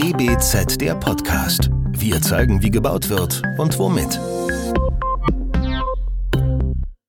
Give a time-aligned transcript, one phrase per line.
[0.00, 1.70] DBZ der Podcast.
[1.90, 4.20] Wir zeigen, wie gebaut wird und womit.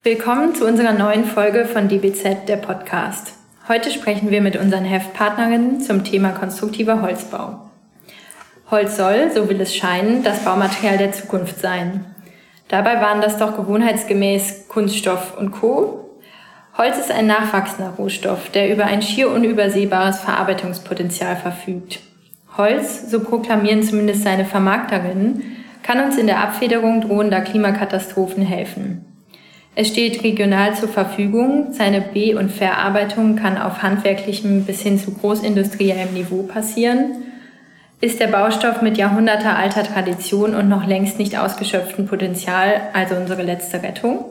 [0.02, 3.33] Willkommen zu unserer neuen Folge von DBZ der Podcast.
[3.67, 7.70] Heute sprechen wir mit unseren Heftpartnerinnen zum Thema konstruktiver Holzbau.
[8.72, 12.06] Holz soll, so will es scheinen, das Baumaterial der Zukunft sein.
[12.69, 16.17] Dabei waren das doch gewohnheitsgemäß Kunststoff und Co.
[16.76, 22.00] Holz ist ein nachwachsender Rohstoff, der über ein schier unübersehbares Verarbeitungspotenzial verfügt.
[22.59, 25.41] Holz, so proklamieren zumindest seine Vermarkterinnen,
[25.81, 29.05] kann uns in der Abfederung drohender Klimakatastrophen helfen.
[29.76, 35.14] Es steht regional zur Verfügung, seine Be- und Verarbeitung kann auf handwerklichem bis hin zu
[35.14, 37.23] großindustriellem Niveau passieren.
[38.02, 43.81] Ist der Baustoff mit jahrhundertealter Tradition und noch längst nicht ausgeschöpftem Potenzial also unsere letzte
[43.81, 44.26] Rettung?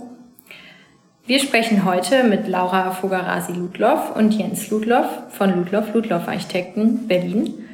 [1.27, 7.68] Wir sprechen heute mit Laura Fogarasi-Ludloff und Jens Ludloff von Ludloff Ludloff Architekten Berlin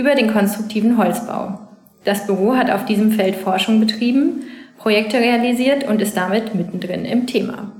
[0.00, 1.58] über den konstruktiven Holzbau.
[2.04, 4.44] Das Büro hat auf diesem Feld Forschung betrieben,
[4.78, 7.70] Projekte realisiert und ist damit mittendrin im Thema.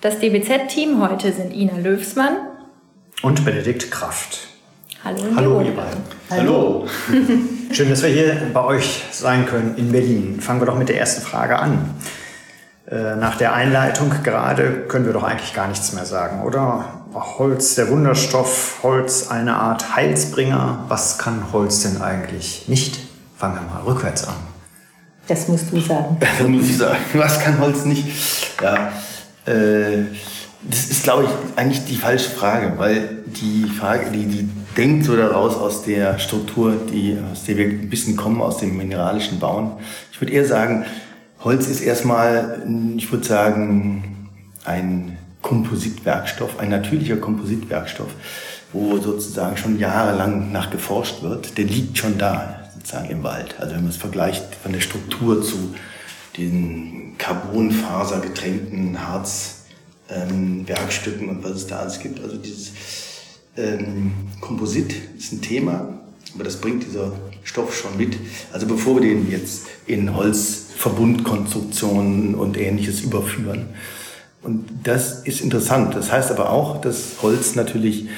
[0.00, 2.36] Das DBZ-Team heute sind Ina Löwsmann
[3.22, 4.46] und Benedikt Kraft.
[5.04, 6.00] Hallo, Hallo ihr beiden.
[6.30, 6.86] Hallo.
[7.72, 10.40] Schön, dass wir hier bei euch sein können in Berlin.
[10.40, 11.90] Fangen wir doch mit der ersten Frage an.
[12.88, 17.01] Äh, nach der Einleitung gerade können wir doch eigentlich gar nichts mehr sagen, oder?
[17.14, 20.84] Holz, der Wunderstoff, Holz eine Art Heilsbringer.
[20.88, 22.98] Was kann Holz denn eigentlich nicht?
[23.36, 24.34] Fangen wir mal rückwärts an.
[25.26, 26.16] Das musst du sagen.
[26.38, 26.98] Das muss ich sagen.
[27.14, 28.06] Was kann Holz nicht?
[28.62, 28.92] Ja,
[29.46, 30.04] äh,
[30.62, 35.16] das ist, glaube ich, eigentlich die falsche Frage, weil die Frage, die, die denkt so
[35.16, 39.72] daraus aus der Struktur, die, aus der wir ein bisschen kommen, aus dem mineralischen Bauen.
[40.12, 40.84] Ich würde eher sagen,
[41.42, 42.62] Holz ist erstmal,
[42.96, 44.28] ich würde sagen,
[44.64, 48.10] ein Kompositwerkstoff, ein natürlicher Kompositwerkstoff,
[48.72, 51.58] wo sozusagen schon jahrelang nach geforscht wird.
[51.58, 53.56] Der liegt schon da, sozusagen im Wald.
[53.58, 55.74] Also wenn man es vergleicht von der Struktur zu
[56.38, 62.20] den Carbonfasergetränkten Harzwerkstücken ähm, und was es da alles gibt.
[62.20, 62.72] Also dieses
[63.56, 65.98] ähm, Komposit ist ein Thema,
[66.34, 67.12] aber das bringt dieser
[67.44, 68.16] Stoff schon mit.
[68.52, 73.68] Also bevor wir den jetzt in Holzverbundkonstruktionen und ähnliches überführen,
[74.42, 75.94] und das ist interessant.
[75.94, 78.08] Das heißt aber auch, dass Holz natürlich,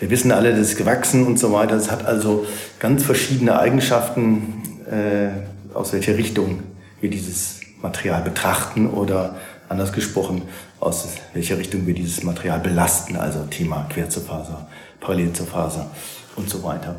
[0.00, 1.76] wir wissen alle, das ist gewachsen und so weiter.
[1.76, 2.46] Es hat also
[2.78, 6.62] ganz verschiedene Eigenschaften, äh, aus welcher Richtung
[7.00, 9.36] wir dieses Material betrachten oder
[9.68, 10.42] anders gesprochen,
[10.80, 13.16] aus welcher Richtung wir dieses Material belasten.
[13.16, 14.66] Also Thema Quer zur Faser,
[15.00, 15.90] parallel zur Faser
[16.36, 16.96] und so weiter.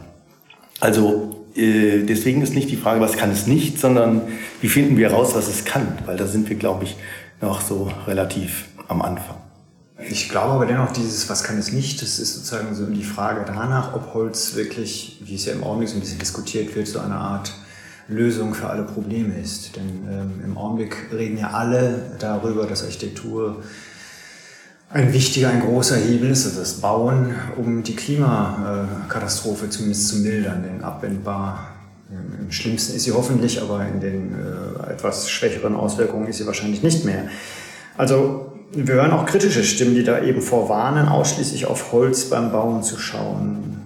[0.79, 4.21] Also äh, deswegen ist nicht die Frage, was kann es nicht, sondern
[4.61, 5.97] wie finden wir heraus, was es kann.
[6.05, 6.97] Weil da sind wir, glaube ich,
[7.41, 9.37] noch so relativ am Anfang.
[10.09, 13.43] Ich glaube aber dennoch, dieses Was kann es nicht, das ist sozusagen so die Frage
[13.45, 16.99] danach, ob Holz wirklich, wie es ja im Augenblick so ein bisschen diskutiert wird, so
[16.99, 17.51] eine Art
[18.07, 19.75] Lösung für alle Probleme ist.
[19.75, 23.63] Denn ähm, im Augenblick reden ja alle darüber, dass Architektur
[24.89, 30.63] ein wichtiger, ein großer Hebel ist, also das Bauen, um die Klimakatastrophe zumindest zu mildern,
[30.63, 31.76] denn abwendbar
[32.09, 36.81] im schlimmsten ist sie hoffentlich, aber in den äh, etwas schwächeren Auswirkungen ist sie wahrscheinlich
[36.81, 37.23] nicht mehr.
[37.97, 42.83] Also wir hören auch kritische Stimmen, die da eben vorwarnen, ausschließlich auf Holz beim Bauen
[42.83, 43.81] zu schauen.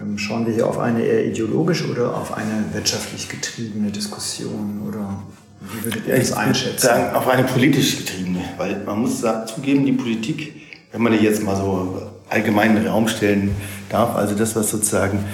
[0.00, 4.82] Ähm, schauen wir hier auf eine eher ideologische oder auf eine wirtschaftlich getriebene Diskussion?
[4.86, 5.22] Oder
[5.60, 6.86] wie würdet ihr das einschätzen?
[6.86, 10.54] Sagen, auf eine politisch getriebene, weil man muss zugeben, die Politik,
[10.92, 13.56] wenn man die jetzt mal so allgemein in den Raum stellen
[13.88, 15.24] darf, also das, was sozusagen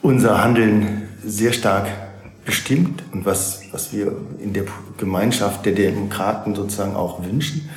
[0.00, 1.88] unser Handeln sehr stark
[2.44, 4.12] bestimmt und was, was wir
[4.42, 4.64] in der
[4.96, 7.68] Gemeinschaft der Demokraten sozusagen auch wünschen,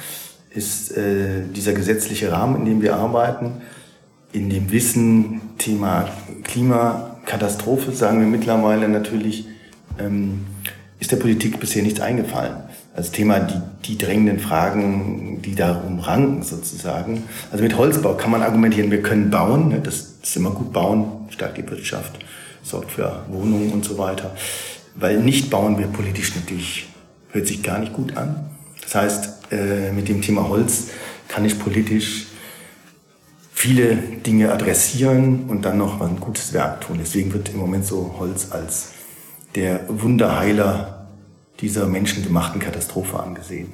[0.49, 3.61] ist äh, dieser gesetzliche Rahmen, in dem wir arbeiten,
[4.31, 6.07] in dem Wissen, Thema
[6.43, 9.45] Klimakatastrophe, sagen wir mittlerweile natürlich,
[9.99, 10.45] ähm,
[10.99, 12.55] ist der Politik bisher nichts eingefallen.
[12.95, 17.23] Das Thema die, die drängenden Fragen, die darum ranken sozusagen.
[17.51, 21.27] Also mit Holzbau kann man argumentieren, wir können bauen, ne, das ist immer gut bauen,
[21.29, 22.19] stärkt die Wirtschaft
[22.63, 24.35] sorgt für Wohnungen und so weiter.
[24.95, 26.87] Weil nicht bauen wir politisch natürlich,
[27.31, 28.49] hört sich gar nicht gut an.
[28.81, 30.87] Das heißt, äh, mit dem Thema Holz
[31.27, 32.27] kann ich politisch
[33.53, 36.97] viele Dinge adressieren und dann noch ein gutes Werk tun.
[36.99, 38.93] Deswegen wird im Moment so Holz als
[39.55, 41.07] der Wunderheiler
[41.59, 43.71] dieser menschengemachten Katastrophe angesehen.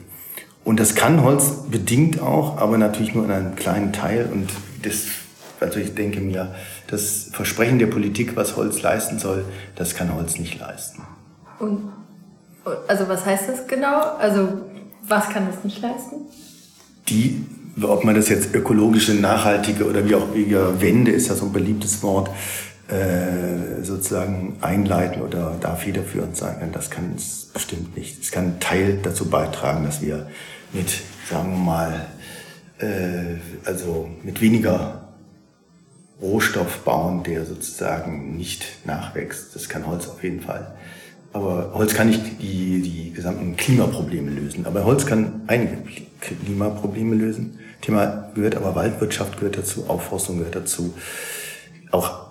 [0.64, 4.30] Und das kann Holz bedingt auch, aber natürlich nur in einem kleinen Teil.
[4.32, 4.50] Und
[4.82, 5.06] das
[5.60, 6.54] also ich denke mir,
[6.88, 9.46] das Versprechen der Politik, was Holz leisten soll,
[9.76, 11.04] das kann Holz nicht leisten.
[11.60, 11.92] Und
[12.88, 14.02] also was heißt das genau?
[14.18, 14.50] Also
[15.08, 16.16] was kann es nicht leisten?
[17.10, 17.46] Die,
[17.82, 21.54] ob man das jetzt ökologische, nachhaltige oder wie auch immer Wende ist ja so ein
[21.54, 22.30] beliebtes Wort,
[22.90, 26.72] äh, sozusagen einleiten oder da federführend sein kann.
[26.72, 28.22] Das kann es bestimmt nicht.
[28.22, 30.28] Es kann Teil dazu beitragen, dass wir
[30.74, 30.90] mit,
[31.30, 32.06] sagen wir mal,
[32.80, 34.97] äh, also mit weniger
[36.22, 39.56] Rohstoff bauen, der sozusagen nicht nachwächst.
[39.56, 40.76] Das kann Holz auf jeden Fall.
[41.34, 44.66] Aber Holz kann nicht die, die gesamten Klimaprobleme lösen.
[44.66, 45.78] Aber Holz kann einige
[46.20, 47.60] Klimaprobleme lösen.
[47.82, 50.94] Thema gehört aber Waldwirtschaft gehört dazu, Aufforstung gehört dazu.
[51.92, 52.28] Auch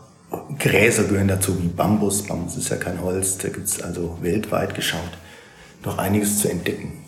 [0.58, 2.24] Gräser gehören dazu, wie Bambus.
[2.24, 3.38] Bambus ist ja kein Holz.
[3.38, 5.12] Da gibt es also weltweit geschaut
[5.86, 7.05] noch einiges zu entdecken.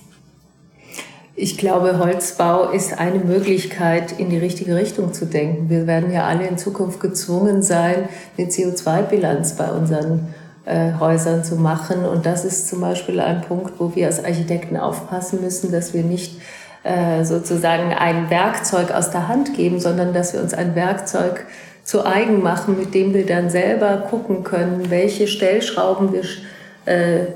[1.40, 5.70] Ich glaube, Holzbau ist eine Möglichkeit, in die richtige Richtung zu denken.
[5.70, 11.54] Wir werden ja alle in Zukunft gezwungen sein, eine CO2-Bilanz bei unseren äh, Häusern zu
[11.54, 12.04] machen.
[12.04, 16.02] Und das ist zum Beispiel ein Punkt, wo wir als Architekten aufpassen müssen, dass wir
[16.02, 16.40] nicht
[16.82, 21.46] äh, sozusagen ein Werkzeug aus der Hand geben, sondern dass wir uns ein Werkzeug
[21.84, 26.24] zu eigen machen, mit dem wir dann selber gucken können, welche Stellschrauben wir
[26.92, 27.26] äh,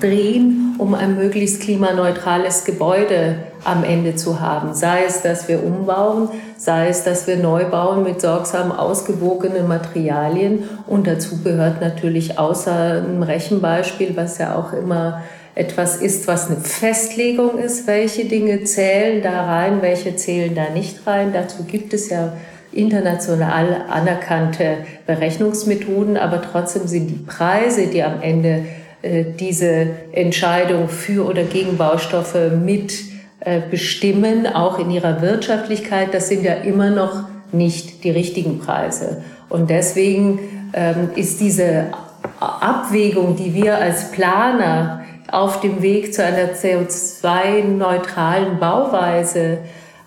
[0.00, 4.74] drehen, um ein möglichst klimaneutrales Gebäude am Ende zu haben.
[4.74, 10.64] Sei es, dass wir umbauen, sei es, dass wir neu bauen mit sorgsam ausgewogenen Materialien.
[10.86, 15.22] Und dazu gehört natürlich außer einem Rechenbeispiel, was ja auch immer
[15.54, 21.04] etwas ist, was eine Festlegung ist, welche Dinge zählen da rein, welche zählen da nicht
[21.06, 21.32] rein.
[21.32, 22.32] Dazu gibt es ja
[22.72, 28.66] international anerkannte Berechnungsmethoden, aber trotzdem sind die Preise, die am Ende
[29.02, 32.92] diese Entscheidung für oder gegen Baustoffe mit
[33.40, 39.22] äh, bestimmen, auch in ihrer Wirtschaftlichkeit, das sind ja immer noch nicht die richtigen Preise.
[39.48, 40.40] Und deswegen
[40.72, 41.92] ähm, ist diese
[42.40, 49.58] Abwägung, die wir als Planer auf dem Weg zu einer CO2-neutralen Bauweise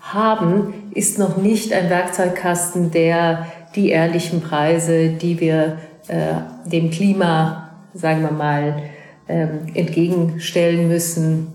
[0.02, 5.78] haben, ist noch nicht ein Werkzeugkasten, der die ehrlichen Preise, die wir
[6.08, 6.34] äh,
[6.66, 8.82] dem Klima sagen wir mal,
[9.28, 11.48] ähm, entgegenstellen müssen,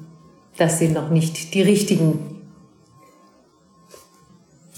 [0.58, 2.42] das sind noch nicht die richtigen,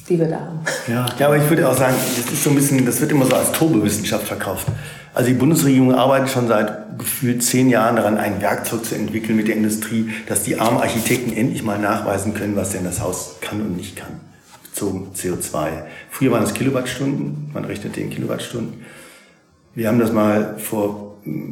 [0.10, 0.60] die wir da haben.
[0.88, 3.26] Ja, ja aber ich würde auch sagen, das ist so ein bisschen, das wird immer
[3.26, 4.68] so als Turbowissenschaft verkauft.
[5.14, 9.48] Also die Bundesregierung arbeitet schon seit gefühlt zehn Jahren daran, ein Werkzeug zu entwickeln mit
[9.48, 13.62] der Industrie, dass die armen Architekten endlich mal nachweisen können, was denn das Haus kann
[13.62, 14.20] und nicht kann,
[14.64, 15.84] bezogen CO2.
[16.10, 18.86] Früher waren es Kilowattstunden, man rechnete in Kilowattstunden.
[19.76, 21.09] Wir haben das mal vor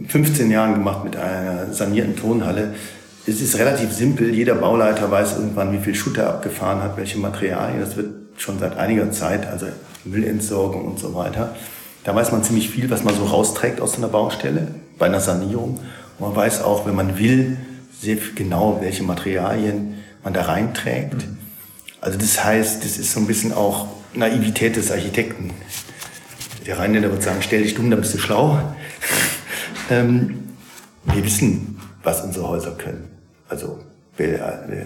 [0.08, 2.76] 15 Jahren gemacht mit einer sanierten Tonhalle.
[3.26, 4.34] Es ist relativ simpel.
[4.34, 7.80] Jeder Bauleiter weiß irgendwann, wie viel Schutt abgefahren hat, welche Materialien.
[7.80, 9.68] Das wird schon seit einiger Zeit, also
[10.06, 11.56] Müllentsorgung und so weiter.
[12.04, 15.80] Da weiß man ziemlich viel, was man so rausträgt aus einer Baustelle bei einer Sanierung.
[16.20, 17.58] Und man weiß auch, wenn man will,
[18.00, 21.16] sehr genau, welche Materialien man da reinträgt.
[22.00, 25.52] Also das heißt, das ist so ein bisschen auch Naivität des Architekten.
[26.66, 28.60] Der Rheinländer wird sagen, stell dich dumm, dann bist du schlau.
[29.90, 30.44] Ähm,
[31.06, 33.08] wir wissen, was unsere Häuser können.
[33.50, 33.80] Also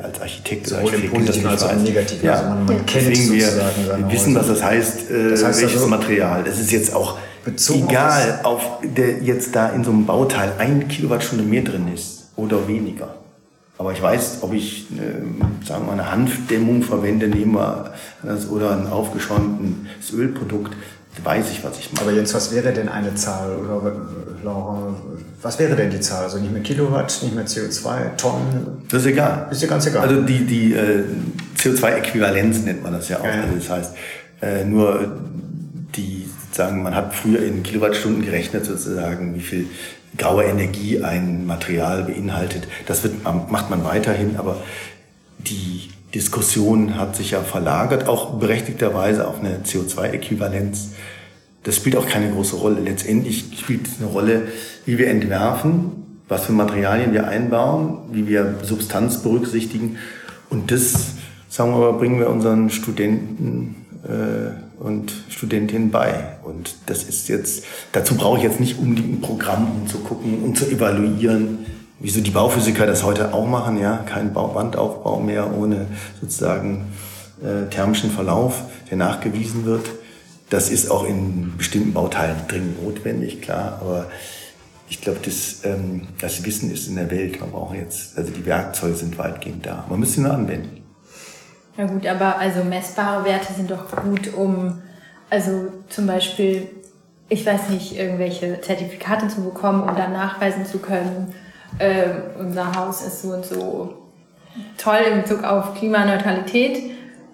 [0.03, 2.25] als Architekt Sowohl oder Architekt im Positiven als auch im Negativen.
[2.25, 2.33] Ja.
[2.33, 5.87] Also man, man kennt wir, wir wissen, was das heißt, äh, das heißt welches also,
[5.87, 6.43] Material.
[6.43, 7.17] Das ist jetzt auch
[7.69, 12.67] egal, auf der jetzt da in so einem Bauteil ein Kilowattstunde mehr drin ist oder
[12.67, 13.15] weniger.
[13.77, 18.47] Aber ich weiß, ob ich, äh, sagen wir mal, eine Hanfdämmung verwende, nehmen wir das,
[18.49, 20.73] oder ein aufgeschäumtes Ölprodukt,
[21.23, 22.03] weiß ich, was ich mache.
[22.05, 23.55] Aber Jens, was wäre denn eine Zahl?
[23.57, 23.95] Oder
[24.43, 24.95] Laura,
[25.41, 26.23] was wäre denn die Zahl?
[26.23, 28.83] Also nicht mehr Kilowatt, nicht mehr CO2, Tonnen?
[28.89, 29.47] Das ist egal.
[29.51, 30.07] Ist ja ganz egal.
[30.07, 31.03] Also die, die äh,
[31.57, 33.25] CO2-Äquivalenz nennt man das ja auch.
[33.25, 33.41] Ja.
[33.41, 33.95] Also das heißt,
[34.41, 35.19] äh, nur
[35.95, 39.67] die, sagen, man hat früher in Kilowattstunden gerechnet sozusagen, wie viel
[40.17, 42.67] graue Energie ein Material beinhaltet.
[42.87, 44.57] Das wird, macht man weiterhin, aber
[45.39, 50.89] die Diskussion hat sich ja verlagert, auch berechtigterweise auf eine CO2-Äquivalenz.
[51.63, 52.81] Das spielt auch keine große Rolle.
[52.81, 54.47] Letztendlich spielt es eine Rolle,
[54.85, 59.97] wie wir entwerfen, was für Materialien wir einbauen, wie wir Substanz berücksichtigen.
[60.49, 61.13] Und das,
[61.49, 66.37] sagen wir mal, bringen wir unseren Studenten äh, und Studentinnen bei.
[66.43, 70.43] Und das ist jetzt, dazu brauche ich jetzt nicht unbedingt ein Programm, um zu gucken
[70.43, 71.59] und zu evaluieren,
[72.01, 75.87] wieso die Bauphysiker das heute auch machen, ja, kein Wandaufbau mehr ohne
[76.19, 76.91] sozusagen
[77.41, 79.89] äh, thermischen Verlauf, der nachgewiesen wird.
[80.49, 84.07] Das ist auch in bestimmten Bauteilen dringend notwendig, klar, aber
[84.89, 87.39] ich glaube, das, ähm, das Wissen ist in der Welt.
[87.39, 89.85] Man braucht jetzt, also die Werkzeuge sind weitgehend da.
[89.89, 90.83] Man müsste sie nur anwenden.
[91.77, 94.81] Ja gut, aber also messbare Werte sind doch gut, um
[95.29, 96.67] also zum Beispiel,
[97.29, 101.33] ich weiß nicht, irgendwelche Zertifikate zu bekommen, um dann nachweisen zu können,
[101.79, 103.93] äh, unser Haus ist so und so
[104.77, 106.91] toll in Bezug auf Klimaneutralität.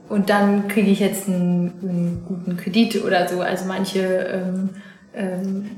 [0.10, 3.42] und dann kriege ich jetzt einen, einen, guten Kredit oder so.
[3.42, 4.70] Also manche ähm,
[5.14, 5.70] ähm,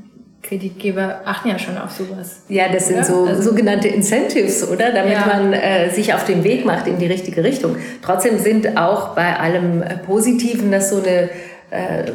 [0.44, 2.44] Kreditgeber achten ja schon auf sowas.
[2.48, 4.92] Ja, das sind so also, sogenannte Incentives, oder?
[4.92, 5.26] Damit ja.
[5.26, 7.76] man äh, sich auf den Weg macht in die richtige Richtung.
[8.04, 11.30] Trotzdem sind auch bei allem Positiven, dass so eine
[11.72, 12.12] äh,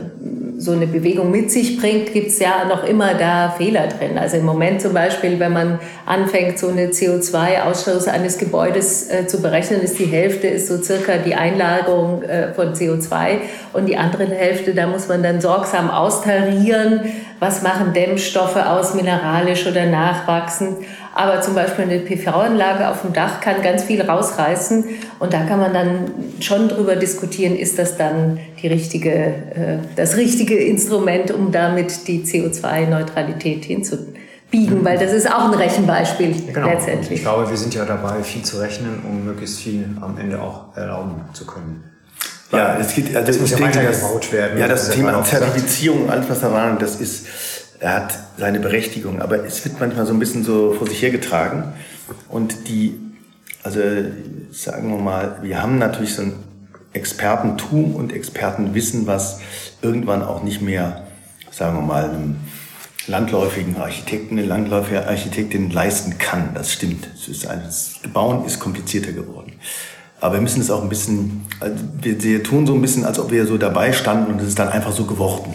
[0.56, 4.16] so eine Bewegung mit sich bringt, gibt es ja noch immer da Fehler drin.
[4.18, 9.42] Also im Moment zum Beispiel, wenn man anfängt, so eine CO2-Ausstoß eines Gebäudes äh, zu
[9.42, 13.38] berechnen, ist die Hälfte ist so circa die Einlagerung äh, von CO2
[13.72, 17.00] und die andere Hälfte, da muss man dann sorgsam austarieren,
[17.40, 20.78] was machen Dämmstoffe aus, mineralisch oder nachwachsend.
[21.14, 24.84] Aber zum Beispiel eine PV-Anlage auf dem Dach kann ganz viel rausreißen
[25.20, 30.16] und da kann man dann schon drüber diskutieren, ist das dann die richtige, äh, das
[30.16, 36.66] richtige Instrument, um damit die CO2-Neutralität hinzubiegen, weil das ist auch ein Rechenbeispiel genau.
[36.66, 37.18] letztendlich.
[37.18, 40.76] Ich glaube, wir sind ja dabei, viel zu rechnen, um möglichst viel am Ende auch
[40.76, 41.84] erlauben zu können.
[42.50, 44.58] Ja, es geht, also das muss ja weitergebaut werden.
[44.58, 47.26] Ja, das, das Thema Zertifizierung, alles was da war, das ist,
[47.80, 51.72] er hat seine Berechtigung, aber es wird manchmal so ein bisschen so vor sich hergetragen.
[52.28, 52.94] Und die,
[53.62, 53.80] also
[54.50, 56.34] sagen wir mal, wir haben natürlich so ein
[56.92, 59.40] Expertentum und Expertenwissen, was
[59.82, 61.06] irgendwann auch nicht mehr,
[61.50, 62.36] sagen wir mal, einem
[63.06, 66.50] landläufigen Architekten, eine landläufige Architektin leisten kann.
[66.54, 67.08] Das stimmt.
[67.14, 69.54] Es ist ein, das Bauen ist komplizierter geworden.
[70.20, 73.30] Aber wir müssen es auch ein bisschen, also wir, tun so ein bisschen, als ob
[73.30, 75.52] wir so dabei standen und es ist dann einfach so geworden.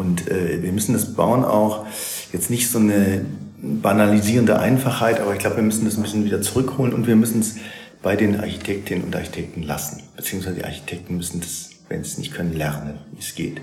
[0.00, 1.84] Und äh, wir müssen das Bauen auch
[2.32, 3.22] jetzt nicht so eine
[3.60, 7.40] banalisierende Einfachheit, aber ich glaube, wir müssen das ein bisschen wieder zurückholen und wir müssen
[7.40, 7.56] es
[8.00, 10.02] bei den Architektinnen und Architekten lassen.
[10.16, 13.60] Beziehungsweise die Architekten müssen das, wenn sie es nicht können, lernen, wie es geht.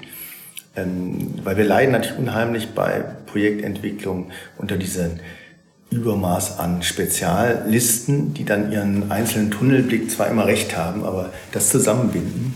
[0.75, 4.29] Ähm, weil wir leiden natürlich unheimlich bei Projektentwicklung
[4.59, 5.19] unter diesen
[5.89, 12.53] Übermaß an Speziallisten, die dann ihren einzelnen Tunnelblick zwar immer recht haben, aber das zusammenbinden.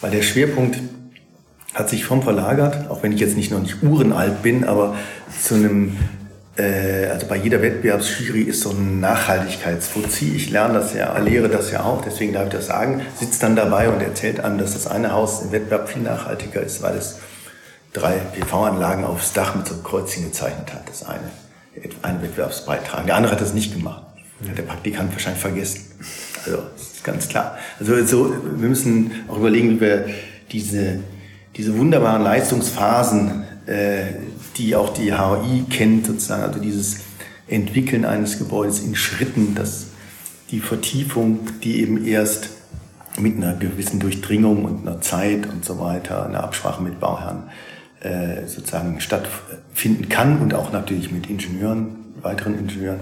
[0.00, 0.78] Weil der Schwerpunkt
[1.76, 4.96] hat sich vom verlagert, auch wenn ich jetzt nicht noch nicht uhrenalt bin, aber
[5.42, 5.94] zu einem,
[6.56, 10.32] äh, also bei jeder Wettbewerbsjury ist so ein Nachhaltigkeitsfuzzi.
[10.34, 13.56] Ich lerne das ja, lehre das ja auch, deswegen darf ich das sagen, sitzt dann
[13.56, 17.18] dabei und erzählt einem, dass das eine Haus im Wettbewerb viel nachhaltiger ist, weil es
[17.92, 20.88] drei PV-Anlagen aufs Dach mit so einem Kreuzchen gezeichnet hat.
[20.88, 21.30] Das eine,
[22.00, 23.04] ein Wettbewerbsbeitrag.
[23.04, 24.02] Der andere hat das nicht gemacht.
[24.48, 25.82] Hat der Praktikant wahrscheinlich vergessen.
[26.46, 27.58] Also, das ist ganz klar.
[27.78, 30.06] Also, so, wir müssen auch überlegen, wie wir
[30.50, 31.00] diese
[31.56, 34.04] diese wunderbaren Leistungsphasen, äh,
[34.56, 36.98] die auch die HOI kennt, sozusagen, also dieses
[37.48, 39.86] Entwickeln eines Gebäudes in Schritten, dass
[40.50, 42.50] die Vertiefung, die eben erst
[43.18, 47.44] mit einer gewissen Durchdringung und einer Zeit und so weiter, einer Absprache mit Bauherren
[48.00, 53.00] äh, sozusagen stattfinden kann und auch natürlich mit Ingenieuren, weiteren Ingenieuren,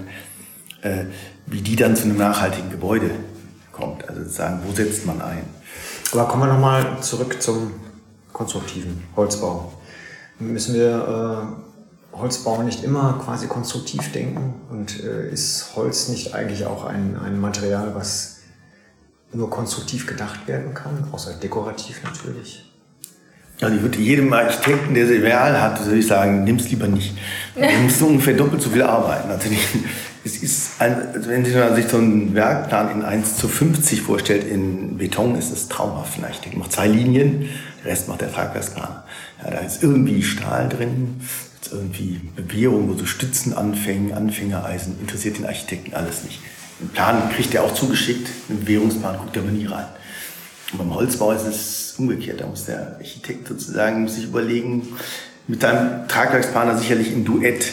[0.83, 1.07] äh,
[1.47, 3.11] wie die dann zu einem nachhaltigen Gebäude
[3.73, 4.09] kommt.
[4.09, 5.43] Also sozusagen, wo setzt man ein?
[6.13, 7.73] Aber kommen wir nochmal zurück zum
[8.35, 9.73] konstruktiven Holzbau.
[10.39, 11.57] Müssen wir
[12.13, 14.55] äh, Holzbau nicht immer quasi konstruktiv denken?
[14.71, 18.41] Und äh, ist Holz nicht eigentlich auch ein, ein Material, was
[19.33, 22.71] nur konstruktiv gedacht werden kann, außer dekorativ natürlich?
[23.61, 27.17] Also ich würde jedem Architekten, der real hat, würde ich sagen, nimm es lieber nicht.
[27.55, 29.31] Du musst ungefähr doppelt so viel arbeiten.
[29.31, 29.49] Also
[30.25, 34.99] es ist, also wenn man sich so einen Werkplan in 1 zu 50 vorstellt, in
[34.99, 36.19] Beton ist es traumhaft.
[36.19, 37.49] Ein Architekt macht zwei Linien,
[37.83, 39.05] der Rest macht der Tragwerksplaner.
[39.43, 41.21] Ja, da ist irgendwie Stahl drin,
[41.63, 46.41] ist irgendwie Bewehrung, wo so Stützen anfängen, Anfängereisen, interessiert den Architekten alles nicht.
[46.81, 49.87] Den Plan kriegt er auch zugeschickt, einen Bewährungsplan guckt er aber nie rein.
[50.73, 52.41] Und beim Holzbau ist es umgekehrt.
[52.41, 54.89] Da muss der Architekt sozusagen sich überlegen,
[55.47, 57.73] mit seinem Tragwerksplaner sicherlich im Duett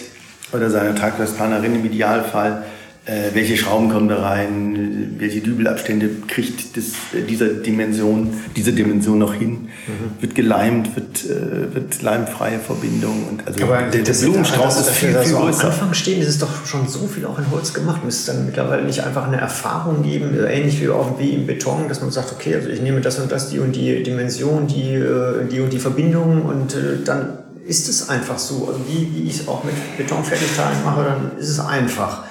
[0.53, 2.63] oder seiner Tragwerksplanerin im Idealfall,
[3.11, 9.19] äh, welche Schrauben kommen da rein, welche Dübelabstände kriegt das, äh, dieser Dimension, diese Dimension
[9.19, 9.51] noch hin,
[9.87, 10.21] mhm.
[10.21, 15.09] wird geleimt, wird, äh, wird leimfreie Verbindung und also Aber der, der Blumenstrauß ist viel,
[15.09, 15.65] viel so größer.
[15.65, 18.05] Am Anfang stehen, ist es doch schon so viel auch in Holz gemacht.
[18.05, 21.47] Müsste es dann mittlerweile nicht einfach eine Erfahrung geben, äh, ähnlich wie auch wie im
[21.47, 24.67] Beton, dass man sagt, okay, also ich nehme das und das, die und die Dimension,
[24.67, 28.67] die, äh, die und die Verbindung und dann ist es einfach so.
[28.67, 32.23] Also wie, wie ich es auch mit Betonfertigteilen mache, dann ist es einfach.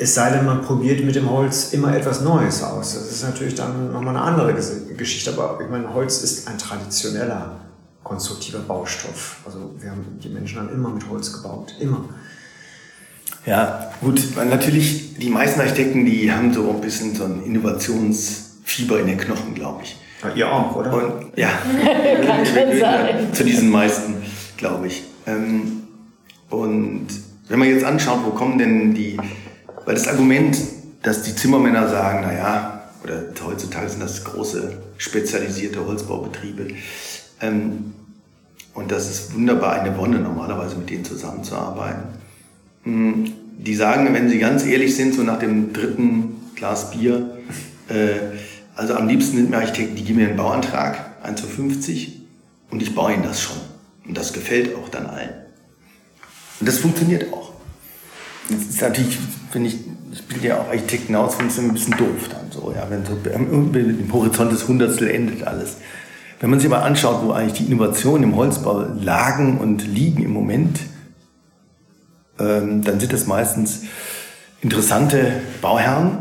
[0.00, 2.94] Es sei denn, man probiert mit dem Holz immer etwas Neues aus.
[2.94, 5.32] Das ist natürlich dann nochmal eine andere Geschichte.
[5.32, 7.56] Aber ich meine, Holz ist ein traditioneller,
[8.04, 9.38] konstruktiver Baustoff.
[9.44, 11.74] Also wir haben, die Menschen haben immer mit Holz gebaut.
[11.80, 12.04] Immer.
[13.44, 14.22] Ja, gut.
[14.36, 19.52] Natürlich, die meisten Architekten, die haben so ein bisschen so ein Innovationsfieber in den Knochen,
[19.54, 19.96] glaube ich.
[20.22, 20.92] Ja, ihr auch, oder?
[20.94, 21.48] Und, ja.
[22.24, 23.34] Kann schon sein.
[23.34, 24.14] Zu diesen meisten,
[24.56, 25.02] glaube ich.
[25.26, 25.82] Ähm,
[26.50, 27.08] und
[27.48, 29.16] wenn man jetzt anschaut, wo kommen denn die
[29.88, 30.54] weil das Argument,
[31.02, 36.74] dass die Zimmermänner sagen, naja, oder heutzutage sind das große spezialisierte Holzbaubetriebe.
[37.40, 37.94] Ähm,
[38.74, 42.02] und das ist wunderbar eine Wonne, normalerweise mit denen zusammenzuarbeiten.
[42.82, 47.38] Hm, die sagen, wenn sie ganz ehrlich sind, so nach dem dritten Glas Bier,
[47.88, 48.36] äh,
[48.76, 52.20] also am liebsten sind mir Architekten, die geben mir einen Bauantrag, 1 zu 50,
[52.70, 53.56] und ich baue ihnen das schon.
[54.06, 55.32] Und das gefällt auch dann allen.
[56.60, 57.47] Und das funktioniert auch.
[58.48, 59.18] Das ist natürlich,
[59.50, 59.76] finde ich,
[60.12, 63.04] ich bilde ja auch Architekten aus, finde ich ein bisschen doof dann so, ja, wenn
[63.04, 65.76] so im Horizont des Hundertstel endet alles.
[66.40, 70.32] Wenn man sich aber anschaut, wo eigentlich die Innovationen im Holzbau lagen und liegen im
[70.32, 70.78] Moment,
[72.38, 73.82] ähm, dann sind das meistens
[74.60, 76.18] interessante Bauherren,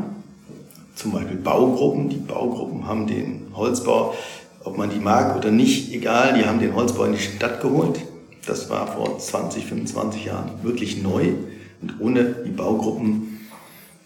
[0.96, 2.10] zum Beispiel Baugruppen.
[2.10, 4.15] Die Baugruppen haben den Holzbau,
[4.63, 8.00] ob man die mag oder nicht, egal, die haben den Holzbau in die Stadt geholt.
[8.48, 11.34] Das war vor 20, 25 Jahren wirklich neu.
[11.81, 13.39] Und ohne die Baugruppen,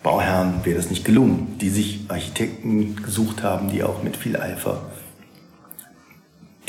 [0.04, 4.82] Bauherren wäre das nicht gelungen, die sich Architekten gesucht haben, die auch mit viel Eifer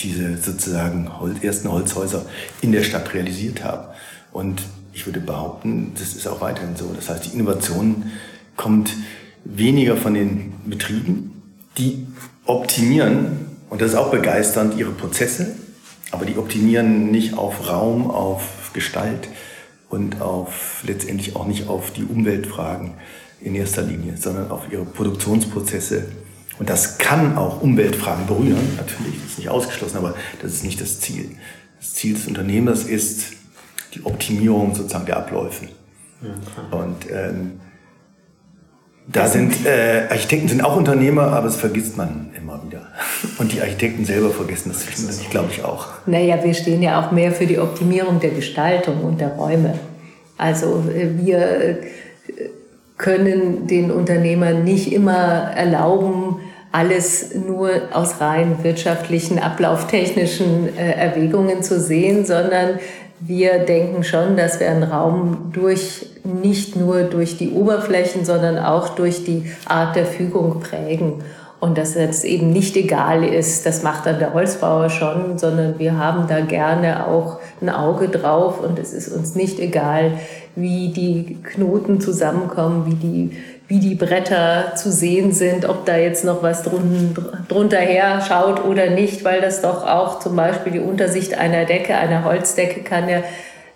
[0.00, 1.11] diese sozusagen
[1.42, 2.26] ersten Holzhäuser
[2.61, 3.88] in der Stadt realisiert haben.
[4.32, 6.92] Und ich würde behaupten, das ist auch weiterhin so.
[6.94, 8.11] Das heißt, die Innovation
[8.56, 8.94] kommt
[9.44, 11.42] weniger von den Betrieben,
[11.78, 12.06] die
[12.44, 15.54] optimieren, und das ist auch begeisternd, ihre Prozesse,
[16.11, 19.28] aber die optimieren nicht auf Raum, auf Gestalt
[19.92, 22.94] und auf letztendlich auch nicht auf die Umweltfragen
[23.42, 26.06] in erster Linie, sondern auf ihre Produktionsprozesse.
[26.58, 30.80] Und das kann auch Umweltfragen berühren, natürlich, das ist nicht ausgeschlossen, aber das ist nicht
[30.80, 31.37] das Ziel.
[31.78, 33.34] Das Ziel des Unternehmers ist
[33.94, 35.68] die Optimierung sozusagen der Abläufe.
[36.22, 37.61] Ja, und ähm,
[39.08, 42.87] da sind äh, Architekten sind auch Unternehmer, aber das vergisst man immer wieder.
[43.38, 45.88] Und die Architekten selber vergessen das, das glaube ich auch.
[46.07, 49.79] Naja, wir stehen ja auch mehr für die Optimierung der Gestaltung und der Räume.
[50.38, 51.76] Also äh, wir äh,
[52.99, 56.41] können den Unternehmern nicht immer erlauben,
[56.73, 62.79] alles nur aus rein wirtschaftlichen, ablauftechnischen äh, Erwägungen zu sehen, sondern
[63.21, 68.91] wir denken schon, dass wir einen Raum durch, nicht nur durch die Oberflächen, sondern auch
[68.97, 71.23] durch die Art der Fügung prägen.
[71.62, 75.96] Und dass es eben nicht egal ist, das macht dann der Holzbauer schon, sondern wir
[75.96, 80.14] haben da gerne auch ein Auge drauf und es ist uns nicht egal,
[80.56, 83.36] wie die Knoten zusammenkommen, wie die
[83.68, 88.90] wie die Bretter zu sehen sind, ob da jetzt noch was drunter her schaut oder
[88.90, 93.22] nicht, weil das doch auch zum Beispiel die Untersicht einer Decke, einer Holzdecke kann ja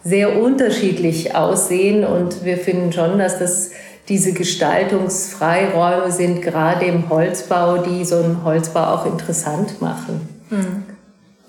[0.02, 2.04] sehr unterschiedlich aussehen.
[2.04, 3.70] Und wir finden schon, dass das
[4.08, 10.28] diese Gestaltungsfreiräume sind, gerade im Holzbau, die so einen Holzbau auch interessant machen.
[10.50, 10.84] Mhm.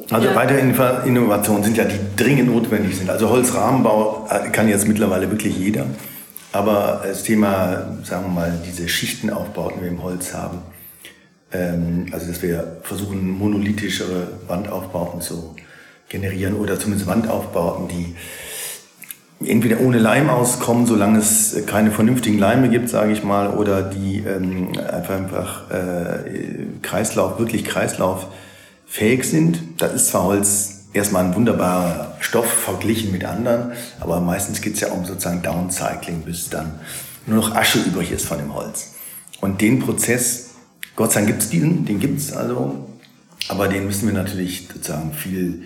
[0.10, 0.36] Also ja.
[0.36, 3.10] weitere Innovationen sind ja, die dringend notwendig sind.
[3.10, 5.86] Also Holzrahmenbau äh, kann jetzt mittlerweile wirklich jeder.
[6.54, 10.60] Aber das Thema, sagen wir mal, diese Schichtenaufbauten, die wir im Holz haben,
[11.52, 15.56] ähm, also dass wir versuchen, monolithischere Wandaufbauten zu
[16.10, 18.15] generieren oder zumindest Wandaufbauten, die
[19.43, 24.19] entweder ohne Leim auskommen, solange es keine vernünftigen Leime gibt, sage ich mal, oder die
[24.19, 29.60] ähm, einfach, einfach äh, Kreislauf, wirklich kreislauffähig sind.
[29.78, 34.80] Das ist zwar Holz erstmal ein wunderbarer Stoff verglichen mit anderen, aber meistens geht es
[34.80, 36.80] ja um sozusagen Downcycling, bis dann
[37.28, 38.95] nur noch Asche übrig ist von dem Holz.
[39.41, 40.52] Und den Prozess,
[40.95, 42.88] Gott sei Dank gibt es diesen, den gibt es also,
[43.50, 45.63] aber den müssen wir natürlich sozusagen viel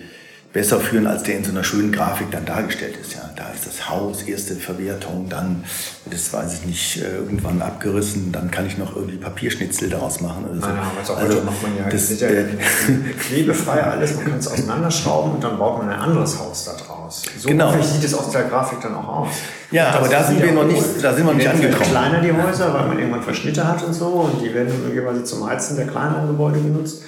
[0.52, 3.14] besser führen, als der in so einer schönen Grafik dann dargestellt ist.
[3.14, 5.64] Ja, da ist das Haus, erste Verwertung, dann
[6.10, 10.44] das weiß ich nicht, äh, irgendwann abgerissen, dann kann ich noch irgendwie Papierschnitzel daraus machen.
[10.44, 10.66] Oder so.
[10.66, 12.44] Aber also, heute macht man ja, das, ja äh,
[13.18, 17.22] klebefrei alles, man kann es auseinanderschrauben und dann baut man ein anderes Haus da draus.
[17.38, 17.72] So genau.
[17.80, 19.28] sieht es aus der Grafik dann auch aus.
[19.70, 21.82] Ja, aber da sind wir noch nicht, da sind wir nicht angekommen.
[21.82, 25.48] kleiner die Häuser, weil man irgendwann Verschnitte hat und so und die werden möglicherweise zum
[25.48, 27.04] Heizen der kleineren Gebäude genutzt.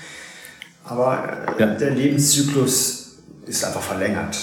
[0.87, 1.67] Aber äh, ja.
[1.75, 3.04] der Lebenszyklus
[3.47, 4.37] ist einfach verlängert.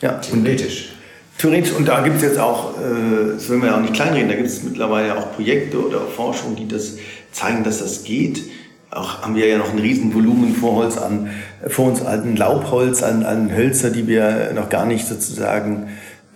[0.00, 0.92] Ja, theoretisch.
[1.38, 4.28] Theoretisch, und da gibt es jetzt auch, äh, das wollen wir ja auch nicht kleinreden,
[4.28, 6.96] da gibt es mittlerweile auch Projekte oder Forschung, die das
[7.30, 8.42] zeigen, dass das geht.
[8.90, 11.30] Auch haben wir ja noch ein Riesenvolumen vor Holz an,
[11.68, 15.88] vor uns alten Laubholz, an, an Hölzer, die wir noch gar nicht sozusagen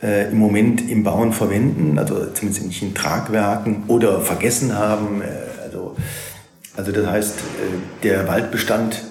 [0.02, 5.22] äh, im Moment im Bauen verwenden, also zumindest nicht in Tragwerken oder vergessen haben.
[5.22, 5.96] Äh, also,
[6.76, 9.02] also das heißt, äh, der Waldbestand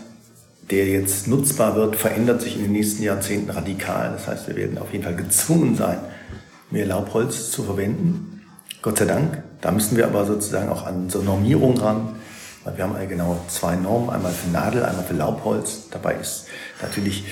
[0.72, 4.12] der jetzt nutzbar wird, verändert sich in den nächsten Jahrzehnten radikal.
[4.14, 6.00] Das heißt, wir werden auf jeden Fall gezwungen sein,
[6.72, 8.42] mehr Laubholz zu verwenden.
[8.82, 9.44] Gott sei Dank.
[9.60, 12.16] Da müssen wir aber sozusagen auch an so Normierung ran.
[12.64, 15.90] Weil wir haben genau zwei Normen, einmal für Nadel, einmal für Laubholz.
[15.90, 16.46] Dabei ist
[16.82, 17.26] natürlich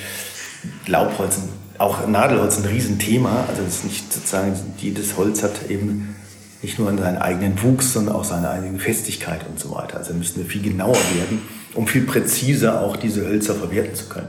[0.87, 1.37] Laubholz,
[1.77, 3.45] auch Nadelholz ein Riesenthema.
[3.47, 6.15] Also das ist nicht sozusagen, jedes Holz hat eben
[6.61, 9.97] nicht nur in seinen eigenen Wuchs, sondern auch seine eigene Festigkeit und so weiter.
[9.97, 11.41] Also müssen wir viel genauer werden,
[11.73, 14.27] um viel präziser auch diese Hölzer verwerten zu können.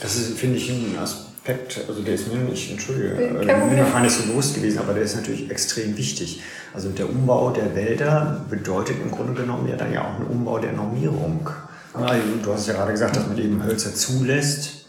[0.00, 4.00] Das ist, finde ich, ein Aspekt, also der ist mir nicht, entschuldige, mir noch gar
[4.00, 6.40] nicht so bewusst gewesen, aber der ist natürlich extrem wichtig.
[6.72, 10.58] Also der Umbau der Wälder bedeutet im Grunde genommen ja dann ja auch einen Umbau
[10.58, 11.48] der Normierung.
[11.94, 14.86] Also du hast ja gerade gesagt, dass man eben Hölzer zulässt,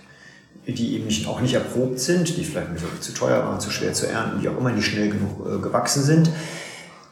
[0.68, 4.08] die eben nicht, auch nicht erprobt sind, die vielleicht zu teuer waren, zu schwer zu
[4.08, 6.30] ernten, wie auch immer, die schnell genug äh, gewachsen sind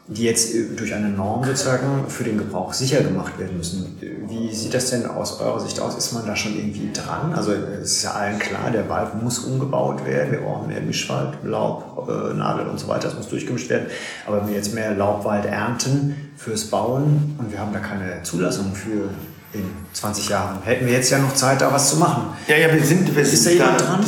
[0.08, 3.96] die jetzt äh, durch eine Norm sozusagen für den Gebrauch sicher gemacht werden müssen.
[4.26, 5.96] Wie sieht das denn aus eurer Sicht aus?
[5.96, 7.32] Ist man da schon irgendwie dran?
[7.34, 10.32] Also es ist ja allen klar, der Wald muss umgebaut werden.
[10.32, 13.08] Wir brauchen mehr Mischwald, Laub, äh, Nadel und so weiter.
[13.08, 13.86] Das muss durchgemischt werden.
[14.26, 18.74] Aber wenn wir jetzt mehr Laubwald ernten fürs Bauen und wir haben da keine Zulassung
[18.74, 19.10] für
[19.52, 22.28] in 20 Jahren, hätten wir jetzt ja noch Zeit, da was zu machen.
[22.48, 24.04] Ja, ja, wir sind, wir ist sind da, dran?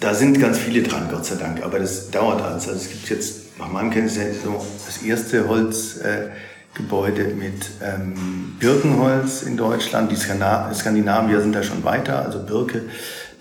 [0.00, 1.62] da sind ganz viele dran, Gott sei Dank.
[1.62, 2.68] Aber das dauert alles.
[2.68, 9.42] Also es gibt jetzt nach meinem Kenntnis so das erste Holzgebäude äh, mit ähm, Birkenholz
[9.42, 10.12] in Deutschland.
[10.12, 12.82] Die Skandinavier sind da schon weiter, also Birke.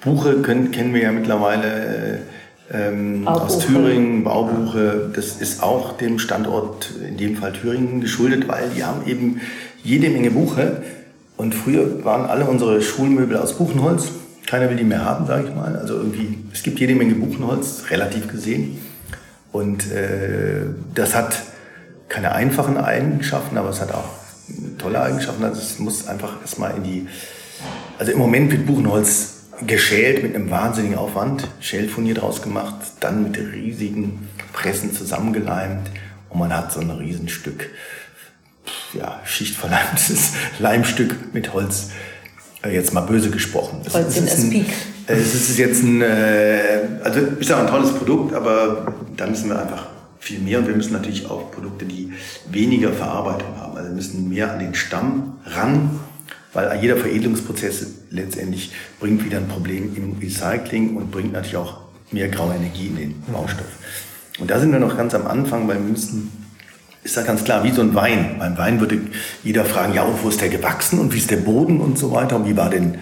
[0.02, 2.22] Buche können, kennen wir ja mittlerweile
[2.72, 5.12] äh, ähm, aus Thüringen, Baubuche.
[5.14, 9.42] Das ist auch dem Standort, in dem Fall Thüringen, geschuldet, weil die haben eben
[9.84, 10.84] jede Menge Buche.
[11.36, 14.10] Und früher waren alle unsere Schulmöbel aus Buchenholz.
[14.46, 15.76] Keiner will die mehr haben, sage ich mal.
[15.76, 18.78] Also irgendwie, es gibt jede Menge Buchenholz, relativ gesehen.
[19.54, 21.42] Und äh, das hat
[22.10, 24.10] keine einfachen Eigenschaften, aber es hat auch
[24.78, 25.46] tolle Eigenschaften.
[25.46, 27.08] Also es muss einfach erstmal in die.
[27.98, 33.38] Also im Moment wird Buchenholz geschält mit einem wahnsinnigen Aufwand, Schälfurnier draus gemacht, dann mit
[33.38, 35.90] riesigen Pressen zusammengeleimt
[36.30, 37.70] und man hat so ein Riesenstück,
[38.94, 41.92] ja, schichtverleimtes Leimstück mit Holz
[42.64, 43.82] äh, jetzt mal böse gesprochen.
[43.94, 44.68] Holz in Aspik.
[44.68, 49.50] Äh, es ist jetzt ein, äh, also ist auch ein tolles Produkt, aber da müssen
[49.50, 49.88] wir einfach
[50.20, 52.14] viel mehr und wir müssen natürlich auch Produkte, die
[52.50, 53.76] weniger Verarbeitung haben.
[53.76, 56.00] Also wir müssen mehr an den Stamm ran,
[56.54, 62.30] weil jeder Veredelungsprozess letztendlich bringt wieder ein Problem im Recycling und bringt natürlich auch mehr
[62.30, 63.66] graue Energie in den Baustoff.
[64.40, 66.32] Und da sind wir noch ganz am Anfang, weil wir müssen
[67.04, 68.38] ist da ganz klar, wie so ein Wein.
[68.40, 69.02] Beim Wein würde
[69.44, 72.38] jeder fragen, ja, wo ist der gewachsen und wie ist der Boden und so weiter
[72.38, 73.00] und wie war denn,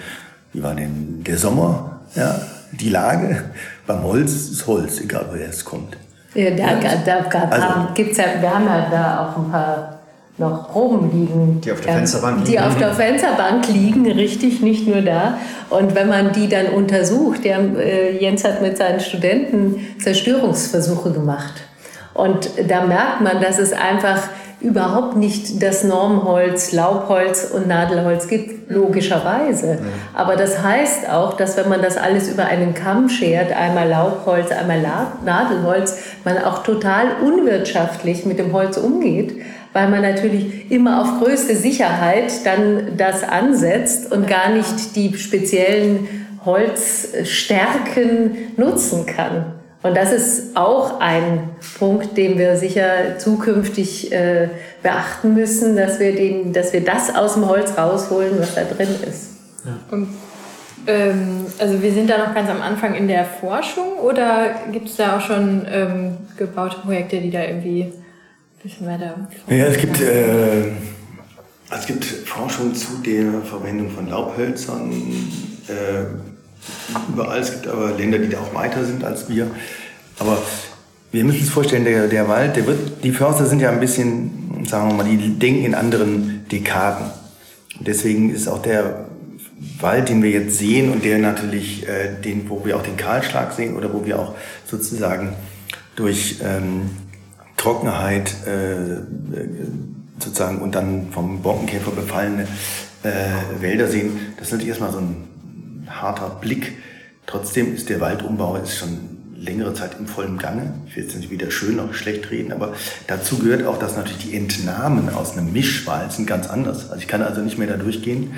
[0.53, 3.43] wie war denn der Sommer, ja, die Lage.
[3.87, 5.97] Beim Holz ist Holz, egal woher es kommt.
[6.33, 9.99] Ja, da, da, da also, gibt's ja, wir haben ja da auch ein paar
[10.37, 11.61] noch Proben liegen.
[11.61, 12.51] Die auf der Fensterbank liegen.
[12.51, 15.37] Die auf der Fensterbank liegen, richtig, nicht nur da.
[15.69, 21.53] Und wenn man die dann untersucht, der, äh, Jens hat mit seinen Studenten Zerstörungsversuche gemacht.
[22.13, 24.21] Und da merkt man, dass es einfach
[24.61, 29.79] überhaupt nicht das Normholz, Laubholz und Nadelholz gibt, logischerweise.
[30.13, 34.51] Aber das heißt auch, dass wenn man das alles über einen Kamm schert, einmal Laubholz,
[34.51, 34.81] einmal
[35.25, 39.41] Nadelholz, man auch total unwirtschaftlich mit dem Holz umgeht,
[39.73, 46.07] weil man natürlich immer auf größte Sicherheit dann das ansetzt und gar nicht die speziellen
[46.45, 49.60] Holzstärken nutzen kann.
[49.83, 54.49] Und das ist auch ein Punkt, den wir sicher zukünftig äh,
[54.83, 58.89] beachten müssen, dass wir, den, dass wir das aus dem Holz rausholen, was da drin
[59.07, 59.31] ist.
[59.65, 59.79] Ja.
[59.89, 60.09] Und,
[60.85, 64.97] ähm, also wir sind da noch ganz am Anfang in der Forschung oder gibt es
[64.97, 67.93] da auch schon ähm, gebaute Projekte, die da irgendwie ein
[68.61, 69.27] bisschen weiter...
[69.47, 70.61] Ja, es gibt, äh,
[71.71, 74.91] es gibt Forschung zu der Verwendung von Laubhölzern.
[75.67, 76.30] Äh,
[77.09, 77.39] überall.
[77.39, 79.47] Es gibt aber Länder, die da auch weiter sind als wir.
[80.19, 80.37] Aber
[81.11, 84.65] wir müssen uns vorstellen, der, der Wald, der wird, die Förster sind ja ein bisschen,
[84.67, 87.07] sagen wir mal, die denken in anderen Dekaden.
[87.77, 89.05] Und deswegen ist auch der
[89.79, 93.53] Wald, den wir jetzt sehen und der natürlich, äh, den, wo wir auch den Kahlschlag
[93.53, 95.33] sehen oder wo wir auch sozusagen
[95.95, 96.89] durch ähm,
[97.57, 99.01] Trockenheit äh,
[100.19, 102.47] sozusagen und dann vom Borkenkäfer befallene
[103.03, 105.27] äh, Wälder sehen, das ist natürlich erstmal so ein
[105.91, 106.77] harter Blick.
[107.25, 110.73] Trotzdem ist der Waldumbau ist schon längere Zeit im vollen Gange.
[110.87, 112.73] Ich will jetzt nicht wieder schön oder schlecht reden, aber
[113.07, 116.89] dazu gehört auch, dass natürlich die Entnahmen aus einem Mischwald sind ganz anders.
[116.91, 118.35] Also ich kann also nicht mehr da durchgehen,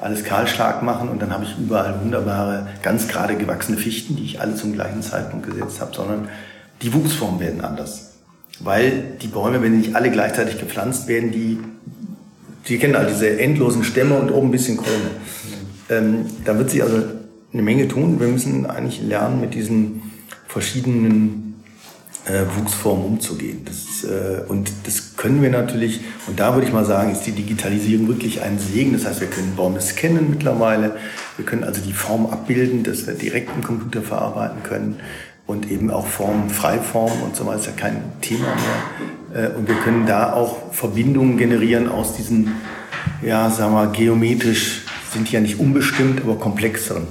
[0.00, 4.40] alles Kahlschlag machen und dann habe ich überall wunderbare, ganz gerade gewachsene Fichten, die ich
[4.40, 6.28] alle zum gleichen Zeitpunkt gesetzt habe, sondern
[6.82, 8.12] die Wuchsformen werden anders.
[8.60, 11.58] Weil die Bäume, wenn nicht alle gleichzeitig gepflanzt werden, die,
[12.68, 15.10] die kennen all diese endlosen Stämme und oben ein bisschen Krone.
[15.90, 17.02] Ähm, da wird sich also
[17.52, 18.20] eine Menge tun.
[18.20, 20.02] Wir müssen eigentlich lernen, mit diesen
[20.46, 21.62] verschiedenen
[22.26, 23.64] äh, Wuchsformen umzugehen.
[23.64, 27.32] Das, äh, und das können wir natürlich, und da würde ich mal sagen, ist die
[27.32, 28.92] Digitalisierung wirklich ein Segen.
[28.92, 30.96] Das heißt, wir können Bäume scannen mittlerweile.
[31.36, 34.96] Wir können also die Form abbilden, dass wir direkt im Computer verarbeiten können.
[35.46, 38.46] und eben auch Form, Freiform und so weiter ist ja kein Thema
[39.34, 39.50] mehr.
[39.50, 42.52] Äh, und wir können da auch Verbindungen generieren aus diesen,
[43.20, 44.83] ja, sagen wir, geometrisch
[45.14, 47.06] sind ja nicht unbestimmt, aber komplexeren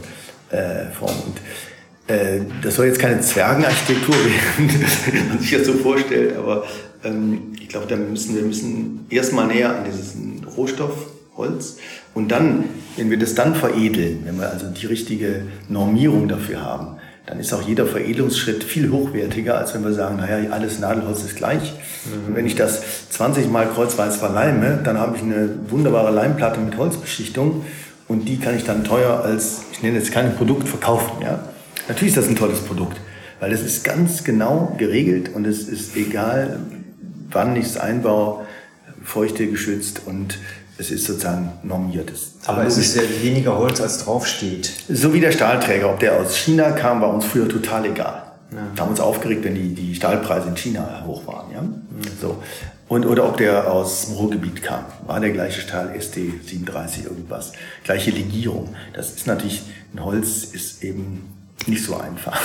[0.52, 1.22] äh, Formen.
[1.26, 4.70] Und äh, das soll jetzt keine Zwergenarchitektur werden,
[5.12, 6.66] wie man sich das so vorstellt, aber
[7.04, 10.16] ähm, ich glaube, da müssen wir müssen erstmal näher an dieses
[10.56, 11.78] Rohstoff Holz
[12.14, 16.98] und dann, wenn wir das dann veredeln, wenn wir also die richtige Normierung dafür haben,
[17.26, 21.38] dann ist auch jeder Veredelungsschritt viel hochwertiger, als wenn wir sagen, naja, alles Nadelholz ist
[21.38, 21.74] gleich.
[21.74, 22.28] Mhm.
[22.28, 26.78] Und wenn ich das 20 Mal kreuzweise verleime, dann habe ich eine wunderbare Leimplatte mit
[26.78, 27.64] Holzbeschichtung
[28.08, 31.22] und die kann ich dann teuer als, ich nenne jetzt kein Produkt, verkaufen.
[31.22, 31.40] Ja?
[31.88, 33.00] Natürlich ist das ein tolles Produkt,
[33.40, 36.60] weil es ist ganz genau geregelt und es ist egal,
[37.32, 38.46] wann ich es einbaue,
[39.04, 40.38] feuchte geschützt und
[40.78, 42.12] es ist sozusagen normiert.
[42.46, 44.72] Aber es ist ja weniger Holz, als draufsteht.
[44.90, 48.24] So wie der Stahlträger, ob der aus China kam, war uns früher total egal.
[48.52, 48.58] Ja.
[48.74, 51.52] Wir haben uns aufgeregt, wenn die, die Stahlpreise in China hoch waren.
[51.52, 51.62] Ja?
[51.62, 51.78] Mhm.
[52.20, 52.42] So.
[52.88, 54.86] Und, oder ob der aus dem Ruhrgebiet kam.
[55.08, 57.54] War der gleiche Stahl, ST37 irgendwas.
[57.84, 58.76] Gleiche Legierung.
[58.94, 61.34] Das ist natürlich, ein Holz ist eben
[61.66, 62.40] nicht so einfach.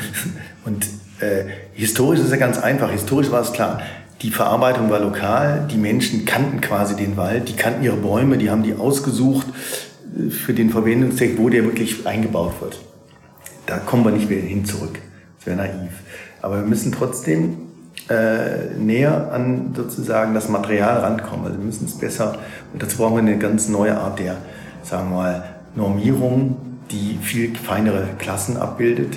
[0.64, 0.86] Und
[1.20, 2.90] äh, historisch ist ja ganz einfach.
[2.90, 3.80] Historisch war es klar,
[4.22, 8.50] die Verarbeitung war lokal, die Menschen kannten quasi den Wald, die kannten ihre Bäume, die
[8.50, 9.46] haben die ausgesucht
[10.16, 12.78] äh, für den Verwendungszweck, wo der wirklich eingebaut wird.
[13.66, 14.98] Da kommen wir nicht mehr hin zurück.
[15.38, 15.92] Das wäre naiv.
[16.42, 17.67] Aber wir müssen trotzdem
[18.08, 21.46] äh, näher an sozusagen das Material rankommen.
[21.46, 22.38] Also wir müssen es besser,
[22.72, 24.36] und dazu brauchen wir eine ganz neue Art der,
[24.82, 25.44] sagen wir mal,
[25.74, 26.56] Normierung,
[26.90, 29.16] die viel feinere Klassen abbildet.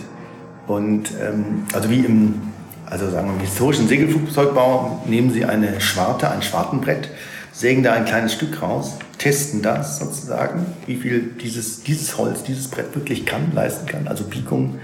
[0.68, 2.52] Und ähm, also wie im
[2.92, 7.08] also sagen wir im historischen Segelflugzeugbau, nehmen Sie eine Schwarte, ein Schwartenbrett,
[7.54, 12.68] sägen da ein kleines Stück raus, testen das sozusagen, wie viel dieses, dieses Holz, dieses
[12.68, 14.80] Brett wirklich kann, leisten kann, also Piekung,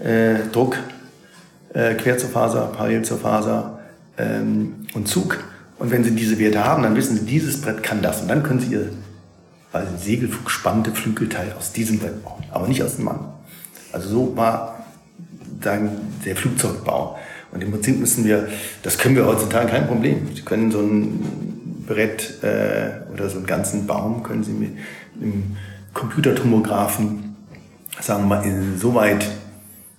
[0.00, 0.78] äh, Druck,
[1.78, 3.78] äh, quer zur Faser, parallel zur Faser
[4.18, 5.44] ähm, und Zug.
[5.78, 8.20] Und wenn Sie diese Werte haben, dann wissen Sie, dieses Brett kann das.
[8.20, 8.90] Und dann können Sie Ihr
[9.72, 13.20] also Segelflug Flügelteil aus diesem Brett bauen, aber nicht aus dem Mann.
[13.92, 14.86] Also so war
[15.62, 15.90] sagen,
[16.24, 17.16] der Flugzeugbau.
[17.52, 18.48] Und im Prinzip müssen wir,
[18.82, 20.28] das können wir heutzutage kein Problem.
[20.34, 24.72] Sie können so ein Brett äh, oder so einen ganzen Baum können Sie mit
[25.20, 25.56] einem
[25.94, 27.36] Computertomographen,
[28.00, 28.44] sagen wir mal,
[28.76, 29.00] so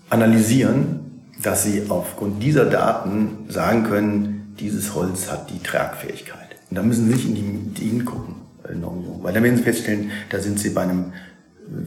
[0.09, 1.08] analysieren,
[1.41, 6.55] dass Sie aufgrund dieser Daten sagen können, dieses Holz hat die Tragfähigkeit.
[6.69, 8.73] Und da müssen Sie nicht in die, die gucken, äh,
[9.21, 11.13] weil dann werden Sie feststellen, da sind Sie bei einem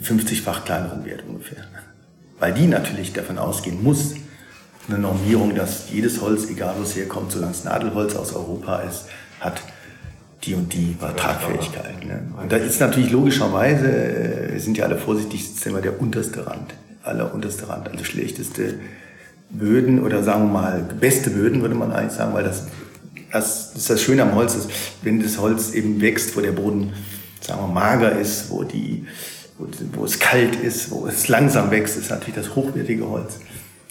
[0.03, 1.65] 50-fach kleineren Wert ungefähr
[2.43, 4.17] weil die natürlich davon ausgehen muss,
[4.89, 9.05] eine Normierung, dass jedes Holz, egal wo es herkommt, solange es Nadelholz aus Europa ist,
[9.39, 9.63] hat
[10.43, 12.05] die und die Tragfähigkeit.
[12.05, 12.21] Ne?
[12.43, 16.75] Und da ist natürlich logischerweise, äh, sind ja alle vorsichtig, ist immer der unterste Rand,
[17.05, 18.81] aller unterste Rand, also schlechteste
[19.53, 22.67] Böden oder sagen wir mal beste Böden, würde man eigentlich sagen, weil das,
[23.31, 24.71] das ist das Schöne am Holz, ist,
[25.03, 26.93] wenn das Holz eben wächst, wo der Boden,
[27.41, 29.07] sagen wir, mager ist, wo die
[29.59, 33.39] wo, wo es kalt ist, wo es langsam wächst, ist natürlich das hochwertige Holz.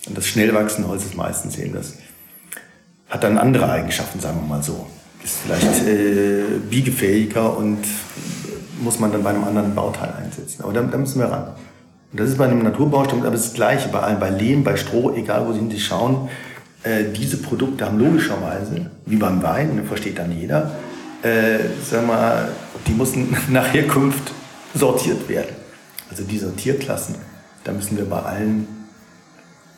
[0.08, 1.94] Und das schnell wachsende Holz ist meistens eben das,
[3.10, 4.88] hat dann andere Eigenschaften, sagen wir mal so.
[5.24, 7.78] Ist vielleicht äh, biegefähiger und
[8.82, 10.64] muss man dann bei einem anderen Bauteil einsetzen.
[10.64, 11.54] Aber da, da müssen wir ran.
[12.12, 15.14] Und das ist bei einem Naturbaustimmt, aber das Gleiche bei allem, bei Lehm, bei Stroh,
[15.16, 16.30] egal wo Sie schauen,
[16.84, 20.72] äh, diese Produkte haben logischerweise, wie beim Wein, das versteht dann jeder,
[21.22, 22.50] äh, wir mal,
[22.88, 24.32] die müssen nach Herkunft
[24.74, 25.56] sortiert werden.
[26.10, 27.16] Also die Sortierklassen,
[27.64, 28.68] da müssen wir bei allen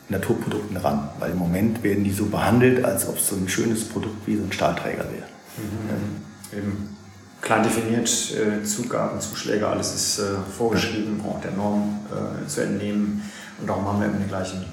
[0.10, 3.86] Naturprodukten ran, weil im Moment werden die so behandelt, als ob es so ein schönes
[3.86, 5.28] Produkt wie so ein Stahlträger wäre.
[5.58, 6.58] Mhm.
[6.58, 6.98] Eben
[7.44, 10.24] klar definiert, äh, Zugaben, Zuschläge, alles ist äh,
[10.58, 13.30] vorgeschrieben, auch der Norm äh, zu entnehmen.
[13.60, 14.66] Und darum haben wir immer die gleichen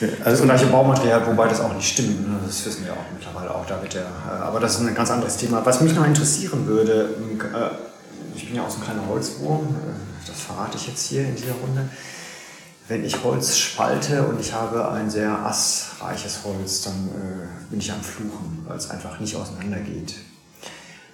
[0.00, 2.28] also das gleiche Baumaterial, wobei das auch nicht stimmt.
[2.28, 2.38] Ne?
[2.46, 3.66] Das wissen wir auch mittlerweile auch.
[3.66, 5.64] Da wird der, äh, aber das ist ein ganz anderes Thema.
[5.66, 7.16] Was mich noch interessieren würde,
[7.52, 11.22] äh, ich bin ja auch so ein kleiner Holzwurm, äh, das verrate ich jetzt hier
[11.22, 11.88] in dieser Runde.
[12.86, 17.10] Wenn ich Holz spalte und ich habe ein sehr assreiches Holz, dann
[17.68, 20.14] bin ich am Fluchen, weil es einfach nicht auseinandergeht.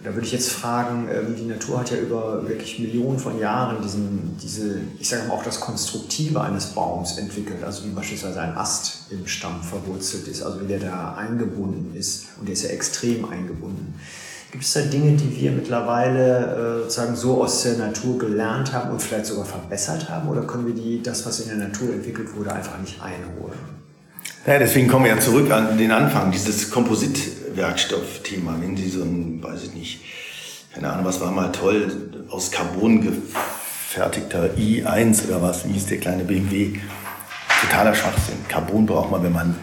[0.05, 3.81] Da würde ich jetzt fragen, äh, die Natur hat ja über wirklich Millionen von Jahren
[3.83, 8.55] diesen, diese, ich sage mal auch das Konstruktive eines Baums entwickelt, also wie beispielsweise ein
[8.55, 12.69] Ast im Stamm verwurzelt ist, also wie der da eingebunden ist und der ist ja
[12.69, 13.95] extrem eingebunden.
[14.53, 18.91] Gibt es da Dinge, die wir mittlerweile äh, sozusagen so aus der Natur gelernt haben
[18.91, 20.29] und vielleicht sogar verbessert haben?
[20.29, 23.59] Oder können wir die, das, was in der Natur entwickelt wurde, einfach nicht einholen?
[24.47, 26.71] Ja, deswegen kommen wir ja zurück an den Anfang, dieses
[27.55, 28.57] Kompositwerkstoffthema.
[28.61, 30.01] Wenn Sie so ein, weiß ich nicht,
[30.75, 31.91] keine Ahnung, was war mal toll,
[32.31, 36.79] aus Carbon gefertigter i1 oder was, wie hieß der kleine BMW,
[37.61, 38.37] totaler Schwachsinn.
[38.49, 39.55] Carbon braucht man, wenn man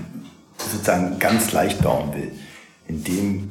[0.58, 2.32] sozusagen ganz leicht bauen will.
[2.88, 3.50] In dem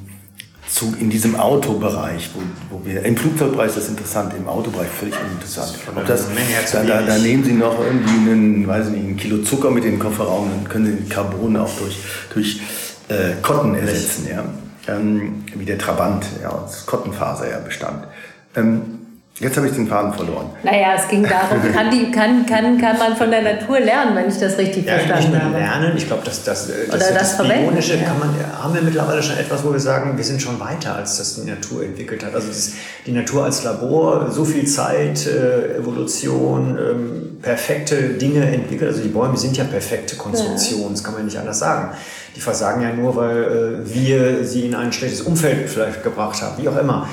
[0.69, 2.41] Zug, in diesem Autobereich, wo,
[2.75, 5.75] wo wir, im Flugzeugbereich ist das interessant, im Autobereich völlig uninteressant.
[5.95, 6.27] Ob das,
[6.73, 9.93] da, da, da nehmen Sie noch irgendwie einen, weiß nicht, ein Kilo Zucker mit in
[9.93, 11.97] den Kofferraum, dann können Sie den Carbon auch durch,
[12.33, 12.61] durch
[13.11, 14.45] äh, Cotton ersetzen, ja.
[14.89, 18.07] Ähm, wie der Trabant, ja, aus Kottenfaser ja bestand.
[18.57, 19.00] Ähm,
[19.41, 20.51] Jetzt habe ich den Faden verloren.
[20.63, 24.29] Naja, es ging darum, kann, die, kann, kann, kann man von der Natur lernen, wenn
[24.29, 27.49] ich das richtig ja, verstanden nicht nur lernen, ich glaube, das, das, das, das, das
[27.49, 28.03] Bionische ja.
[28.03, 31.17] kann man, haben wir mittlerweile schon etwas, wo wir sagen, wir sind schon weiter, als
[31.17, 32.35] das die Natur entwickelt hat.
[32.35, 32.73] Also das,
[33.07, 38.91] die Natur als Labor, so viel Zeit, äh, Evolution, ähm, perfekte Dinge entwickelt.
[38.91, 40.91] Also die Bäume sind ja perfekte Konstruktionen, ja.
[40.91, 41.95] das kann man nicht anders sagen.
[42.37, 46.63] Die versagen ja nur, weil äh, wir sie in ein schlechtes Umfeld vielleicht gebracht haben,
[46.63, 47.09] wie auch immer.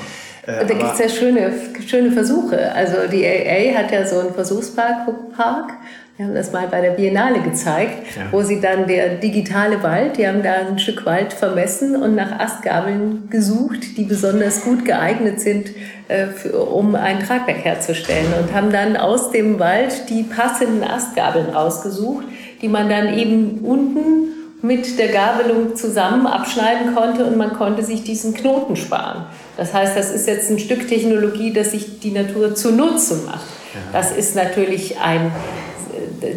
[0.48, 1.52] Äh, da gibt es ja schöne,
[1.86, 2.72] schöne Versuche.
[2.72, 5.06] Also die AA hat ja so einen Versuchspark,
[5.36, 5.72] Park.
[6.16, 8.22] Wir haben das mal bei der Biennale gezeigt, ja.
[8.32, 12.40] wo sie dann der digitale Wald, die haben da ein Stück Wald vermessen und nach
[12.40, 15.70] Astgabeln gesucht, die besonders gut geeignet sind,
[16.08, 18.32] äh, für, um ein Tragwerk herzustellen.
[18.40, 22.24] Und haben dann aus dem Wald die passenden Astgabeln rausgesucht,
[22.62, 28.02] die man dann eben unten mit der Gabelung zusammen abschneiden konnte und man konnte sich
[28.02, 29.26] diesen Knoten sparen.
[29.56, 33.46] Das heißt, das ist jetzt ein Stück Technologie, das sich die Natur zunutze macht.
[33.92, 35.30] Das ist natürlich ein,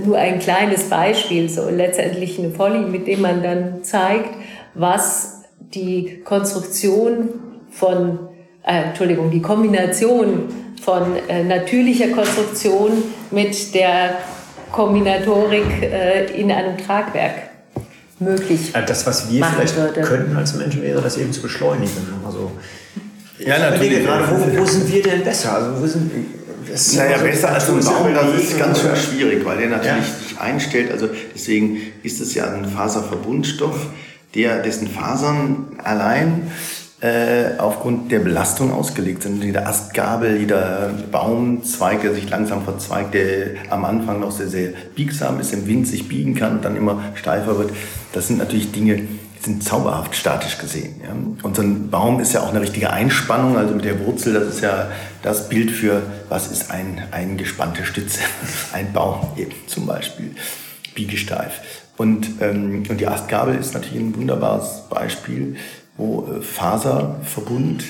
[0.05, 4.35] nur ein kleines Beispiel, so letztendlich eine Folie, mit dem man dann zeigt,
[4.75, 7.29] was die Konstruktion
[7.71, 8.19] von,
[8.63, 10.49] äh, Entschuldigung, die Kombination
[10.81, 14.17] von äh, natürlicher Konstruktion mit der
[14.71, 17.50] Kombinatorik äh, in einem Tragwerk
[18.21, 20.01] möglich äh, Das, was wir vielleicht würde.
[20.01, 21.91] könnten als Menschen, wäre das eben zu beschleunigen.
[22.25, 22.51] Also,
[23.39, 24.05] ja, natürlich.
[24.05, 25.55] Gerade, wo, wo, sind wir denn besser?
[25.55, 26.11] Also, wo sind,
[26.69, 30.07] das naja, so besser als ein Baum, das ist ganz schön schwierig, weil der natürlich
[30.07, 30.27] ja.
[30.27, 30.91] sich einstellt.
[30.91, 33.87] Also deswegen ist es ja ein Faserverbundstoff,
[34.35, 36.51] der, dessen Fasern allein
[37.01, 39.43] äh, aufgrund der Belastung ausgelegt sind.
[39.43, 45.39] Jeder Astgabel, jeder Baumzweig, der sich langsam verzweigt, der am Anfang noch sehr, sehr biegsam
[45.39, 47.71] ist, im Wind sich biegen kann und dann immer steifer wird.
[48.13, 51.01] Das sind natürlich Dinge, die sind zauberhaft statisch gesehen.
[51.03, 51.15] Ja.
[51.41, 54.47] Und so ein Baum ist ja auch eine richtige Einspannung, also mit der Wurzel, das
[54.47, 54.91] ist ja
[55.23, 58.19] das Bild für, was ist ein, eingespannte Stütze,
[58.73, 60.35] ein Baum eben zum Beispiel,
[60.93, 61.61] biegesteif.
[61.97, 65.55] Und, ähm, und die Astgabel ist natürlich ein wunderbares Beispiel
[65.97, 67.83] wo äh, Faserverbund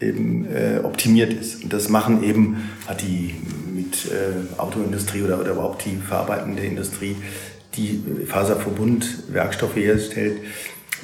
[0.00, 1.62] eben äh, optimiert ist.
[1.62, 3.34] Und das machen eben, hat die
[3.72, 7.16] mit äh, Autoindustrie oder, oder überhaupt die verarbeitende Industrie,
[7.74, 10.38] die Faserverbund-Werkstoffe herstellt.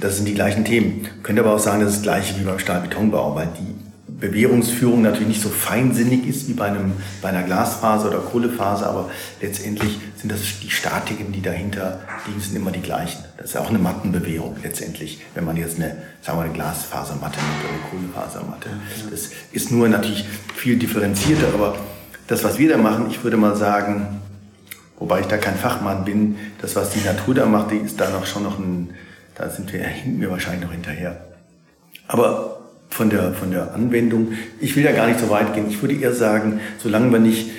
[0.00, 1.08] Das sind die gleichen Themen.
[1.22, 3.77] Könnte aber auch sagen, das ist das gleiche wie beim Stahlbetonbau, weil die
[4.18, 9.10] Bewährungsführung natürlich nicht so feinsinnig ist wie bei, einem, bei einer Glasfaser oder Kohlefaser, aber
[9.40, 13.22] letztendlich sind das die Statiken, die dahinter liegen, sind immer die gleichen.
[13.36, 17.64] Das ist auch eine Mattenbewährung letztendlich, wenn man jetzt eine, sagen wir, eine Glasfasermatte nimmt
[17.64, 18.68] oder eine Kohlefasermatte.
[19.10, 20.26] Das ist nur natürlich
[20.56, 21.76] viel differenzierter, aber
[22.26, 24.20] das, was wir da machen, ich würde mal sagen,
[24.98, 28.10] wobei ich da kein Fachmann bin, das, was die Natur da macht, die ist da
[28.10, 28.90] noch schon noch ein,
[29.36, 31.24] da sind wir, hinten wir wahrscheinlich noch hinterher.
[32.08, 32.57] Aber
[32.88, 34.32] von der, von der Anwendung.
[34.60, 35.68] Ich will ja gar nicht so weit gehen.
[35.68, 37.50] Ich würde eher sagen, solange wir nicht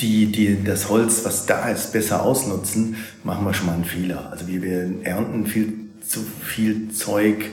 [0.00, 4.28] die, die, das Holz, was da ist, besser ausnutzen, machen wir schon mal einen Fehler.
[4.30, 5.72] Also wir, wir ernten viel
[6.06, 7.46] zu viel Zeug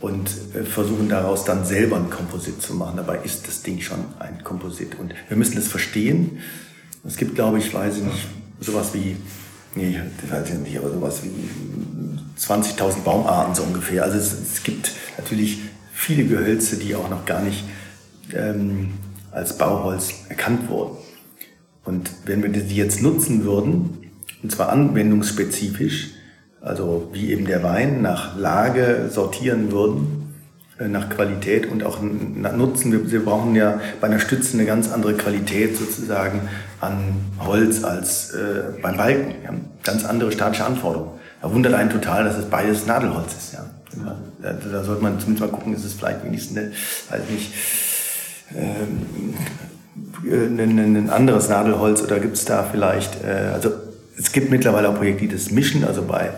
[0.00, 2.96] und äh, versuchen daraus dann selber ein Komposit zu machen.
[2.96, 4.98] Dabei ist das Ding schon ein Komposit.
[4.98, 6.38] Und wir müssen es verstehen.
[7.06, 8.26] Es gibt, glaube ich, weiß ich nicht,
[8.60, 9.16] sowas wie,
[9.74, 11.30] nee, ich weiß nicht, aber sowas wie
[12.38, 14.04] 20.000 Baumarten so ungefähr.
[14.04, 15.60] Also es, es gibt natürlich
[15.96, 17.64] viele Gehölze, die auch noch gar nicht
[18.34, 18.90] ähm,
[19.32, 20.98] als Bauholz erkannt wurden.
[21.84, 24.10] Und wenn wir die jetzt nutzen würden,
[24.42, 26.10] und zwar anwendungsspezifisch,
[26.60, 30.34] also wie eben der Wein nach Lage sortieren würden,
[30.78, 33.10] äh, nach Qualität und auch Nutzen.
[33.10, 36.42] Wir, brauchen ja bei einer Stütze eine ganz andere Qualität sozusagen
[36.80, 39.34] an Holz als äh, beim Balken.
[39.46, 41.12] Haben ganz andere statische Anforderungen.
[41.40, 43.54] Da wundert einen total, dass es beides Nadelholz ist.
[43.54, 43.75] Ja.
[44.42, 46.72] Da, da sollte man zumindest mal gucken, ist es vielleicht wenigstens eine,
[47.10, 47.52] weiß nicht,
[48.54, 49.34] ähm,
[50.24, 53.70] ein, ein anderes Nadelholz oder gibt es da vielleicht, äh, also
[54.18, 56.30] es gibt mittlerweile auch Projekte, die das mischen, also bei,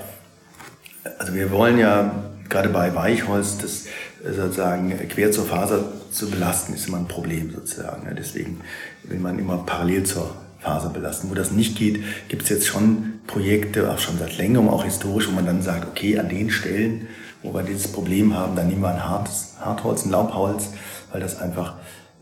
[1.19, 2.13] also wir wollen ja
[2.49, 3.87] gerade bei Weichholz das
[4.25, 8.09] äh, sozusagen quer zur Faser zu belasten, ist immer ein Problem sozusagen.
[8.17, 8.61] Deswegen
[9.05, 11.31] will man immer parallel zur Faser belasten.
[11.31, 15.29] Wo das nicht geht, gibt es jetzt schon Projekte, auch schon seit längerem, auch historisch,
[15.29, 17.07] wo man dann sagt, okay, an den Stellen
[17.43, 20.71] wo wir dieses Problem haben, dann nehmen wir ein hartes, Hartholz, ein Laubholz,
[21.13, 21.75] weil das einfach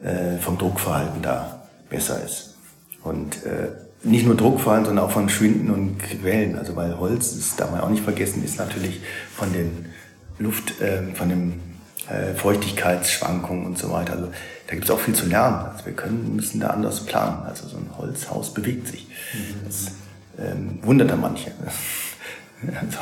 [0.02, 2.56] äh, vom Druckverhalten da besser ist.
[3.02, 3.68] Und äh,
[4.02, 6.58] nicht nur Druckfallen, sondern auch von Schwinden und Quellen.
[6.58, 9.00] Also weil Holz, das darf man auch nicht vergessen, ist natürlich
[9.34, 9.86] von den
[10.38, 11.60] Luft, äh, von den
[12.36, 14.12] Feuchtigkeitsschwankungen und so weiter.
[14.12, 14.28] Also
[14.66, 15.66] da gibt es auch viel zu lernen.
[15.72, 17.44] Also wir können, müssen da anders planen.
[17.46, 19.08] Also so ein Holzhaus bewegt sich.
[19.64, 19.92] Das
[20.38, 21.50] ähm, wundert da manche.
[22.80, 22.98] also,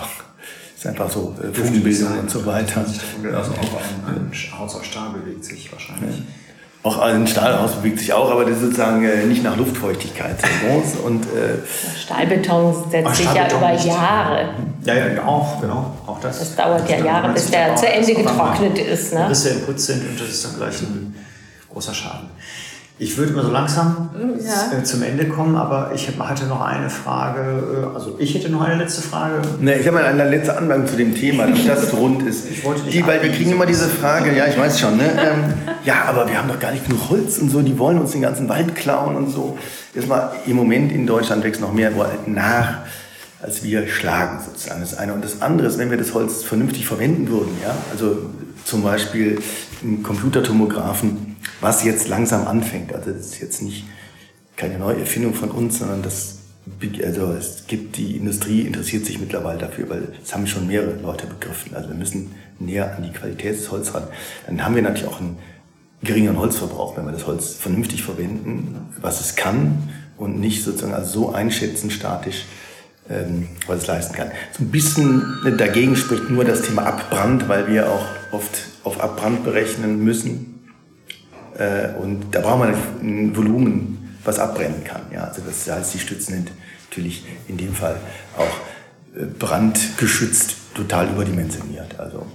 [0.85, 2.85] ist einfach so äh, Fugenbildung und so weiter.
[3.33, 6.19] Also auch ein, ein Haus aus Stahl bewegt sich wahrscheinlich.
[6.19, 6.25] Ja.
[6.83, 10.97] Auch ein Stahlhaus bewegt sich auch, aber das ist sozusagen äh, nicht nach Luftfeuchtigkeit groß.
[11.03, 11.57] Und, äh,
[11.99, 13.87] Stahlbeton setzt sich ja über nicht.
[13.87, 14.51] Jahre.
[14.85, 15.95] Ja, ja, auch, genau.
[16.07, 16.41] Auch das.
[16.41, 19.15] Das dauert ja Jahre, bis der zu Ende getrocknet ist.
[19.15, 19.31] Ne?
[19.31, 21.15] Risse im Putz sind und das ist dann gleich ein
[21.73, 22.29] großer Schaden.
[22.97, 24.79] Ich würde mal so langsam ja.
[24.79, 27.91] Äh, zum Ende kommen, aber ich hatte noch eine Frage.
[27.91, 29.43] Äh, also ich hätte noch eine letzte Frage.
[29.61, 32.49] Ne, ich habe mal eine letzte Anmerkung zu dem Thema, damit das rund ist.
[32.49, 35.11] Ich wollte die, weil wir kriegen immer diese Frage, ja, ich weiß schon, ne?
[35.11, 38.13] Ähm, ja, aber wir haben doch gar nicht genug Holz und so, die wollen uns
[38.13, 39.59] den ganzen Wald klauen und so.
[39.93, 42.79] Erstmal, im Moment in Deutschland wächst noch mehr Wald nach,
[43.43, 44.81] als wir schlagen sozusagen.
[44.81, 45.15] Das eine.
[45.15, 48.19] Und das andere ist, wenn wir das Holz vernünftig verwenden würden, ja, also
[48.65, 49.41] zum Beispiel
[49.83, 52.95] im Computertomographen, was jetzt langsam anfängt.
[52.95, 53.85] Also das ist jetzt nicht
[54.57, 56.39] keine neue Erfindung von uns, sondern das
[57.05, 61.27] also es gibt die Industrie interessiert sich mittlerweile dafür, weil es haben schon mehrere Leute
[61.27, 61.75] begriffen.
[61.75, 64.05] Also wir müssen näher an die Qualität des Holz ran.
[64.47, 65.39] Dann haben wir natürlich auch einen
[66.03, 71.13] geringeren Holzverbrauch, wenn wir das Holz vernünftig verwenden, was es kann und nicht sozusagen also
[71.13, 72.47] so einschätzen statisch,
[73.11, 74.31] ähm, was es leisten kann.
[74.57, 75.23] So ein bisschen
[75.59, 80.54] dagegen spricht nur das Thema Abbrand, weil wir auch oft auf Abbrand berechnen müssen
[81.59, 85.03] äh, und da braucht man ein Volumen, was abbrennen kann.
[85.13, 85.25] Ja?
[85.25, 86.53] Also das heißt, die Stützen sind
[86.91, 87.97] natürlich in dem Fall
[88.37, 91.99] auch äh, brandgeschützt, total überdimensioniert.
[91.99, 92.27] Also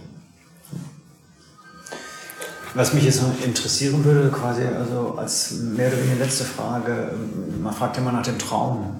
[2.75, 7.63] was mich jetzt noch interessieren würde, quasi also als mehr oder weniger letzte Frage, ähm,
[7.63, 8.95] man fragt immer nach dem Traum.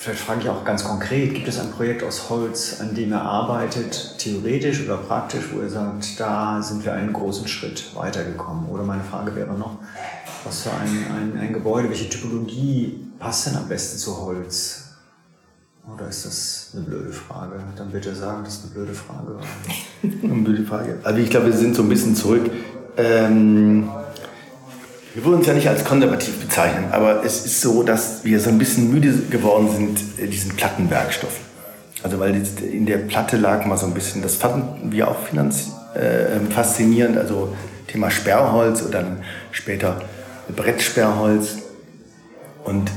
[0.00, 3.22] Vielleicht frage ich auch ganz konkret, gibt es ein Projekt aus Holz, an dem er
[3.22, 8.68] arbeitet, theoretisch oder praktisch, wo er sagt, da sind wir einen großen Schritt weitergekommen?
[8.68, 9.78] Oder meine Frage wäre noch,
[10.44, 14.84] was für ein, ein, ein Gebäude, welche Typologie passt denn am besten zu Holz?
[15.92, 17.54] Oder ist das eine blöde Frage?
[17.74, 19.40] Dann bitte sagen, das ist eine blöde Frage.
[20.04, 21.00] eine blöde Frage.
[21.02, 22.48] Also ich glaube, wir sind so ein bisschen zurück.
[22.96, 23.90] Ähm
[25.18, 28.50] wir würden uns ja nicht als konservativ bezeichnen, aber es ist so, dass wir so
[28.50, 31.44] ein bisschen müde geworden sind, äh, diesen Plattenwerkstoffen.
[32.04, 36.38] Also weil in der Platte lag mal so ein bisschen, das fanden wir auch äh,
[36.50, 37.56] faszinierend, also
[37.88, 39.16] Thema Sperrholz oder dann
[39.50, 40.02] später
[40.54, 41.56] Brettsperrholz.
[42.62, 42.88] Und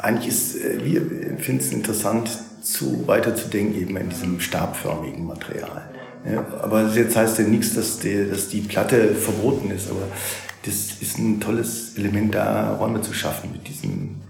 [0.00, 1.02] eigentlich ist, äh, wir
[1.38, 2.28] finden es interessant,
[2.60, 5.82] zu, weiterzudenken eben in diesem stabförmigen Material.
[6.28, 10.02] Ja, aber jetzt heißt ja nichts, dass die, dass die Platte verboten ist, aber
[10.68, 14.20] das ist ein tolles Element, da Räume zu schaffen mit diesem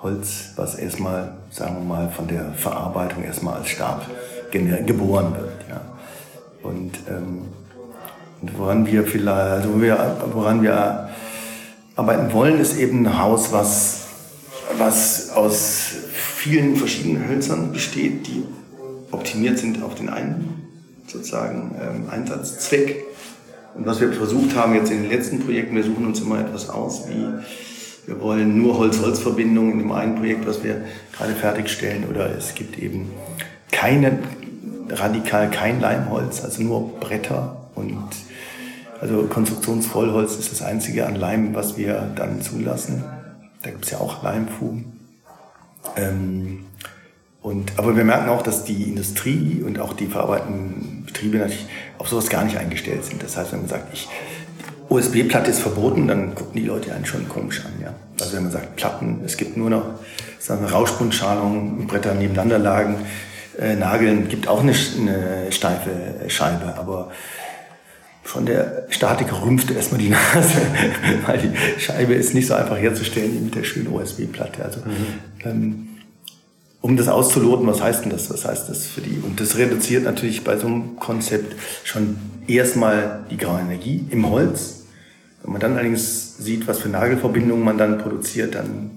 [0.00, 4.06] Holz, was erstmal, sagen wir mal, von der Verarbeitung erstmal als Stab
[4.52, 5.68] geboren wird.
[5.68, 5.80] Ja.
[6.62, 7.42] Und, ähm,
[8.40, 9.70] und woran wir vielleicht, also
[10.32, 11.10] woran wir
[11.96, 14.06] arbeiten wollen, ist eben ein Haus, was,
[14.78, 18.44] was aus vielen verschiedenen Hölzern besteht, die
[19.10, 20.62] optimiert sind auf den einen
[21.06, 23.09] sozusagen ähm, Einsatzzweck
[23.74, 26.68] und was wir versucht haben jetzt in den letzten Projekten, wir suchen uns immer etwas
[26.68, 27.26] aus, wie
[28.06, 30.82] wir wollen nur Holz-Holz-Verbindungen in dem einen Projekt, was wir
[31.16, 33.10] gerade fertigstellen, oder es gibt eben
[33.70, 34.18] keine,
[34.88, 38.02] radikal kein Leimholz, also nur Bretter und
[39.00, 43.04] also Konstruktionsvollholz ist das einzige an Leim, was wir dann zulassen.
[43.62, 45.00] Da gibt es ja auch Leimfugen.
[45.96, 46.66] Ähm,
[47.42, 51.66] und, aber wir merken auch, dass die Industrie und auch die verarbeitenden Betriebe natürlich
[51.98, 53.22] auf sowas gar nicht eingestellt sind.
[53.22, 54.08] Das heißt, wenn man sagt, ich,
[54.90, 57.72] USB-Platte ist verboten, dann gucken die Leute einen schon komisch an.
[57.80, 57.94] Ja?
[58.20, 59.84] Also wenn man sagt, Platten, es gibt nur noch
[60.40, 62.96] sagen wir, Rauschbundschalung, Bretter nebeneinander lagen,
[63.58, 65.90] äh, Nageln, gibt auch eine, eine steife
[66.28, 67.12] Scheibe, aber
[68.22, 70.60] von der Statiker rümpft erstmal die Nase,
[71.26, 74.64] weil die Scheibe ist nicht so einfach herzustellen wie mit der schönen USB-Platte.
[74.64, 75.06] Also mhm.
[75.44, 75.88] ähm,
[76.82, 79.22] um das auszuloten, was heißt denn das, was heißt das für die?
[79.22, 81.54] Und das reduziert natürlich bei so einem Konzept
[81.84, 82.16] schon
[82.46, 84.84] erstmal die graue Energie im Holz.
[85.42, 88.90] Wenn man dann allerdings sieht, was für Nagelverbindungen man dann produziert, dann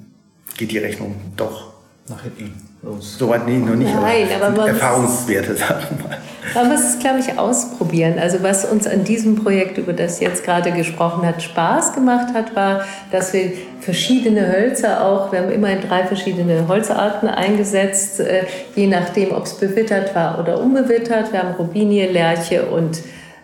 [0.57, 1.73] geht die Rechnung doch
[2.07, 3.17] nach hinten los.
[3.17, 3.93] Soweit nee, noch nicht.
[3.93, 6.17] Nein, aber, aber Erfahrungswerte, sagen wir mal.
[6.53, 8.19] Man muss es, glaube ich, ausprobieren.
[8.19, 12.55] Also was uns an diesem Projekt, über das jetzt gerade gesprochen hat, Spaß gemacht hat,
[12.55, 13.53] war, dass wir
[13.83, 19.55] verschiedene Hölzer auch, wir haben immerhin drei verschiedene Holzarten eingesetzt, äh, je nachdem, ob es
[19.55, 21.31] bewittert war oder unbewittert.
[21.31, 22.99] Wir haben Robinie, Lerche und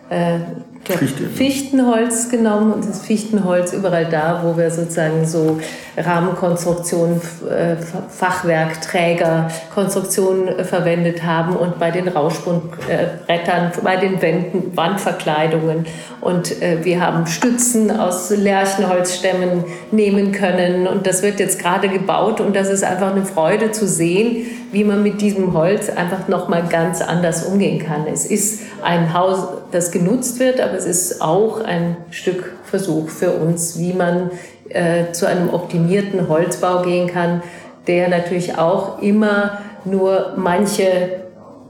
[0.08, 0.38] äh,
[0.84, 1.28] Fichte.
[1.28, 5.60] Fichtenholz genommen und das Fichtenholz überall da, wo wir sozusagen so
[5.96, 7.76] Rahmenkonstruktionen, äh,
[8.08, 15.86] Fachwerk, Träger, Konstruktionen äh, verwendet haben und bei den Rauschbundbrettern, bei den Wänden, Wandverkleidungen
[16.20, 22.40] und äh, wir haben Stützen aus Lärchenholzstämmen nehmen können und das wird jetzt gerade gebaut
[22.40, 26.64] und das ist einfach eine Freude zu sehen, wie man mit diesem Holz einfach nochmal
[26.68, 28.06] ganz anders umgehen kann.
[28.06, 33.32] Es ist ein Haus, das genutzt wird, aber es ist auch ein Stück Versuch für
[33.32, 34.30] uns, wie man
[34.68, 37.42] äh, zu einem optimierten Holzbau gehen kann,
[37.86, 41.20] der natürlich auch immer nur manche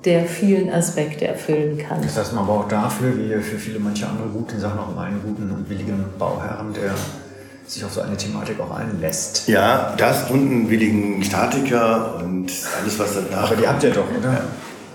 [0.04, 2.00] der vielen Aspekte erfüllen kann.
[2.02, 5.22] Das heißt, man braucht dafür, wie für viele manche andere gute Sachen, auch immer einen
[5.22, 6.92] guten und willigen Bauherrn, der
[7.66, 9.46] sich auf so eine Thematik auch einlässt.
[9.46, 13.50] Ja, das und einen willigen Statiker und alles, was danach.
[13.50, 14.32] Aber die habt ihr doch, oder?
[14.32, 14.40] Ja.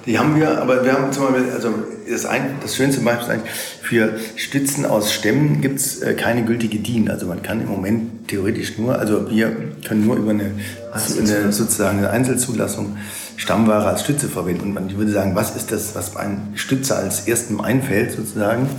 [0.06, 1.70] Die haben wir, aber wir haben zum Beispiel, also
[2.08, 3.52] das, ein, das schönste Beispiel ist eigentlich,
[3.82, 7.10] für Stützen aus Stämmen gibt es äh, keine gültige DIN.
[7.10, 9.56] Also man kann im Moment theoretisch nur, also wir
[9.88, 10.52] können nur über eine,
[10.94, 12.98] eine sozusagen eine Einzelzulassung
[13.38, 14.78] Stammware als Stütze verwenden.
[14.78, 18.70] Und ich würde sagen, was ist das, was ein Stütze als erstem einfällt sozusagen?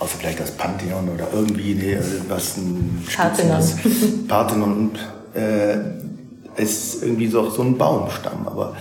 [0.00, 3.60] Außer vielleicht das Pantheon oder irgendwie nee, also was ein Parthenon.
[3.60, 4.28] Ist.
[4.28, 4.98] Parthenon und
[5.40, 8.46] äh, ist irgendwie so, so ein Baumstamm.
[8.46, 8.76] Aber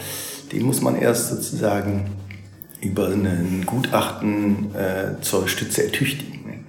[0.54, 2.06] den muss man erst sozusagen
[2.82, 6.66] über ein Gutachten äh, zur Stütze ertüchtigen.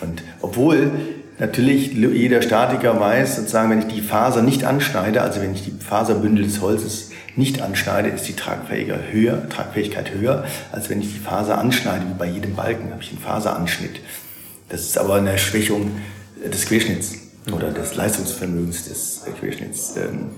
[0.00, 0.92] Und obwohl
[1.38, 5.72] natürlich jeder Statiker weiß, sozusagen, wenn ich die Faser nicht anschneide, also wenn ich die
[5.72, 11.20] Faserbündel des Holzes nicht anschneide, ist die Tragfähigkeit höher, Tragfähigkeit höher, als wenn ich die
[11.20, 14.00] Faser anschneide, wie bei jedem Balken habe ich einen Faseranschnitt.
[14.68, 15.92] Das ist aber eine Schwächung
[16.44, 17.14] des Querschnitts
[17.52, 19.96] oder des Leistungsvermögens des Querschnitts.
[19.96, 20.30] Ähm,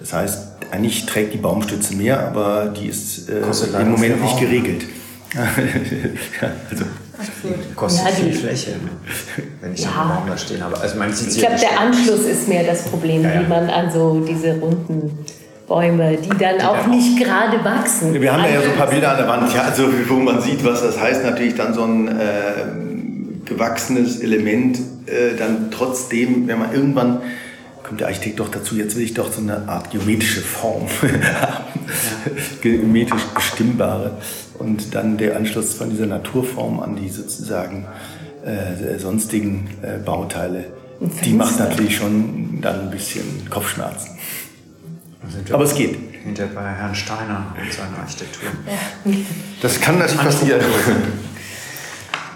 [0.00, 0.38] das heißt,
[0.70, 3.42] eigentlich trägt die Baumstütze mehr, aber die ist äh,
[3.80, 4.86] im Moment nicht geregelt.
[6.70, 6.84] also,
[7.76, 8.72] kostet ja, viel Fläche,
[9.60, 9.90] wenn ich ja.
[9.90, 10.80] einen Baum da stehen habe.
[10.80, 13.40] Also man ich glaube, der Anschluss ist mehr das Problem, ja, ja.
[13.42, 15.24] wie man an so diese runden
[15.68, 18.20] Bäume, die dann die auch nicht gerade wachsen.
[18.20, 20.64] Wir haben ja so ein paar Bilder an der Wand, ja, also, wo man sieht,
[20.64, 21.22] was das heißt.
[21.22, 27.20] Natürlich dann so ein äh, gewachsenes Element, äh, dann trotzdem, wenn man irgendwann
[27.90, 30.86] kommt der Architekt doch dazu, jetzt will ich doch so eine Art geometrische Form
[31.40, 31.64] haben,
[32.60, 34.16] geometrisch bestimmbare.
[34.60, 37.88] Und dann der Anschluss von dieser Naturform an die sozusagen
[38.44, 40.66] äh, sonstigen äh, Bauteile,
[41.24, 44.16] die macht natürlich schon dann ein bisschen Kopfschmerzen.
[45.50, 45.98] Aber es geht.
[46.22, 48.50] Hinter bei Herrn Steiner und seiner Architektur.
[48.66, 49.12] Ja.
[49.62, 50.60] Das kann natürlich passieren.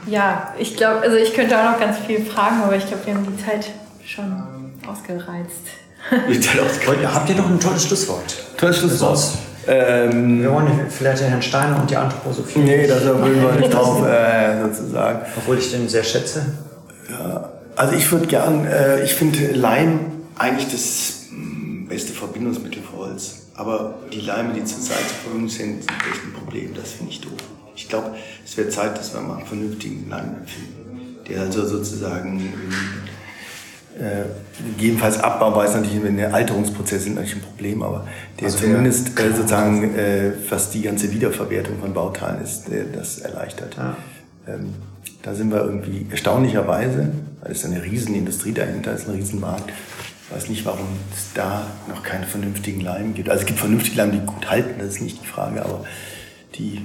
[0.06, 3.14] Ja, ich glaube, also ich könnte auch noch ganz viel fragen, aber ich glaube, wir
[3.14, 3.70] haben die Zeit
[4.04, 4.53] schon
[4.86, 5.64] ausgereizt.
[6.10, 7.14] ausgereizt.
[7.14, 8.36] Habt ihr noch ein tolles Schlusswort?
[8.56, 9.18] Tolles Schlusswort.
[9.66, 12.58] Ähm, wir wollen vielleicht Herrn Steiner und die Anthroposophie.
[12.58, 15.20] Nee, da wollen wir nicht drauf äh, sozusagen.
[15.36, 16.44] Obwohl ich den sehr schätze.
[17.10, 20.00] Ja, also ich würde gern, äh, ich finde Leim
[20.36, 23.36] eigentlich das mm, beste Verbindungsmittel für Holz.
[23.54, 26.74] Aber die Leime, die zurzeit zur Verfügung sind, sind echt ein Problem.
[26.74, 27.32] Das finde ich doof.
[27.76, 28.14] Ich glaube,
[28.44, 32.52] es wird Zeit, dass wir mal einen vernünftigen Leim finden, der also sozusagen
[33.98, 34.24] äh,
[34.76, 38.06] gegebenenfalls abbaubar ist natürlich, der Alterungsprozess ist natürlich ein Problem, aber
[38.40, 43.18] der also zumindest äh, sozusagen, äh, was die ganze Wiederverwertung von Bauteilen ist, der das
[43.18, 43.76] erleichtert.
[43.76, 43.96] Ja.
[44.48, 44.74] Ähm,
[45.22, 49.70] da sind wir irgendwie erstaunlicherweise, weil es eine Riesenindustrie dahinter ist, ein Riesenmarkt.
[49.70, 53.28] Ich weiß nicht, warum es da noch keine vernünftigen Leim gibt.
[53.30, 55.84] Also es gibt vernünftige Leim, die gut halten, das ist nicht die Frage, aber
[56.56, 56.82] die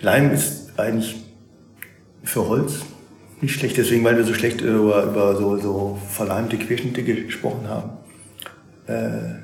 [0.00, 1.16] Leim ist eigentlich
[2.24, 2.80] für Holz
[3.42, 7.90] nicht schlecht, deswegen, weil wir so schlecht über, über so, so verleimte Querschnitte gesprochen haben.
[8.86, 9.42] Äh,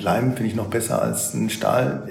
[0.00, 2.08] Leim finde ich noch besser als ein Stahl.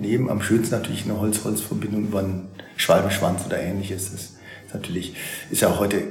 [0.00, 4.10] Neben am schönsten natürlich eine Holz-Holz-Verbindung über einen Schwalbenschwanz oder ähnliches.
[4.10, 4.36] Das ist
[4.72, 5.14] natürlich,
[5.50, 6.02] ist ja auch heute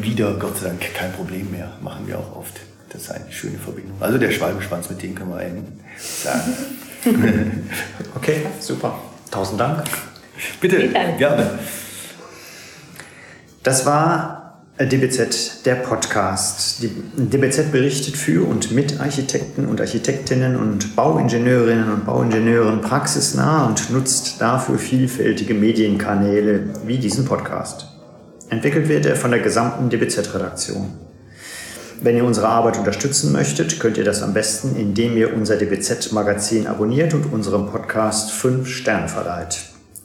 [0.00, 1.72] wieder, Gott sei Dank, kein Problem mehr.
[1.82, 2.54] Machen wir auch oft.
[2.90, 3.96] Das ist eine schöne Verbindung.
[4.00, 6.54] Also der Schwalbenschwanz, mit dem können wir enden, sagen.
[8.14, 8.98] okay, super.
[9.30, 9.84] Tausend Dank.
[10.60, 10.88] Bitte,
[11.18, 11.58] gerne.
[13.62, 14.38] Das war
[14.78, 16.82] DBZ, der Podcast.
[16.82, 23.90] Die DBZ berichtet für und mit Architekten und Architektinnen und Bauingenieurinnen und Bauingenieuren praxisnah und
[23.90, 27.88] nutzt dafür vielfältige Medienkanäle wie diesen Podcast.
[28.50, 30.92] Entwickelt wird er von der gesamten DBZ-Redaktion.
[32.00, 36.68] Wenn ihr unsere Arbeit unterstützen möchtet, könnt ihr das am besten, indem ihr unser DBZ-Magazin
[36.68, 39.67] abonniert und unserem Podcast 5 Sterne verleiht.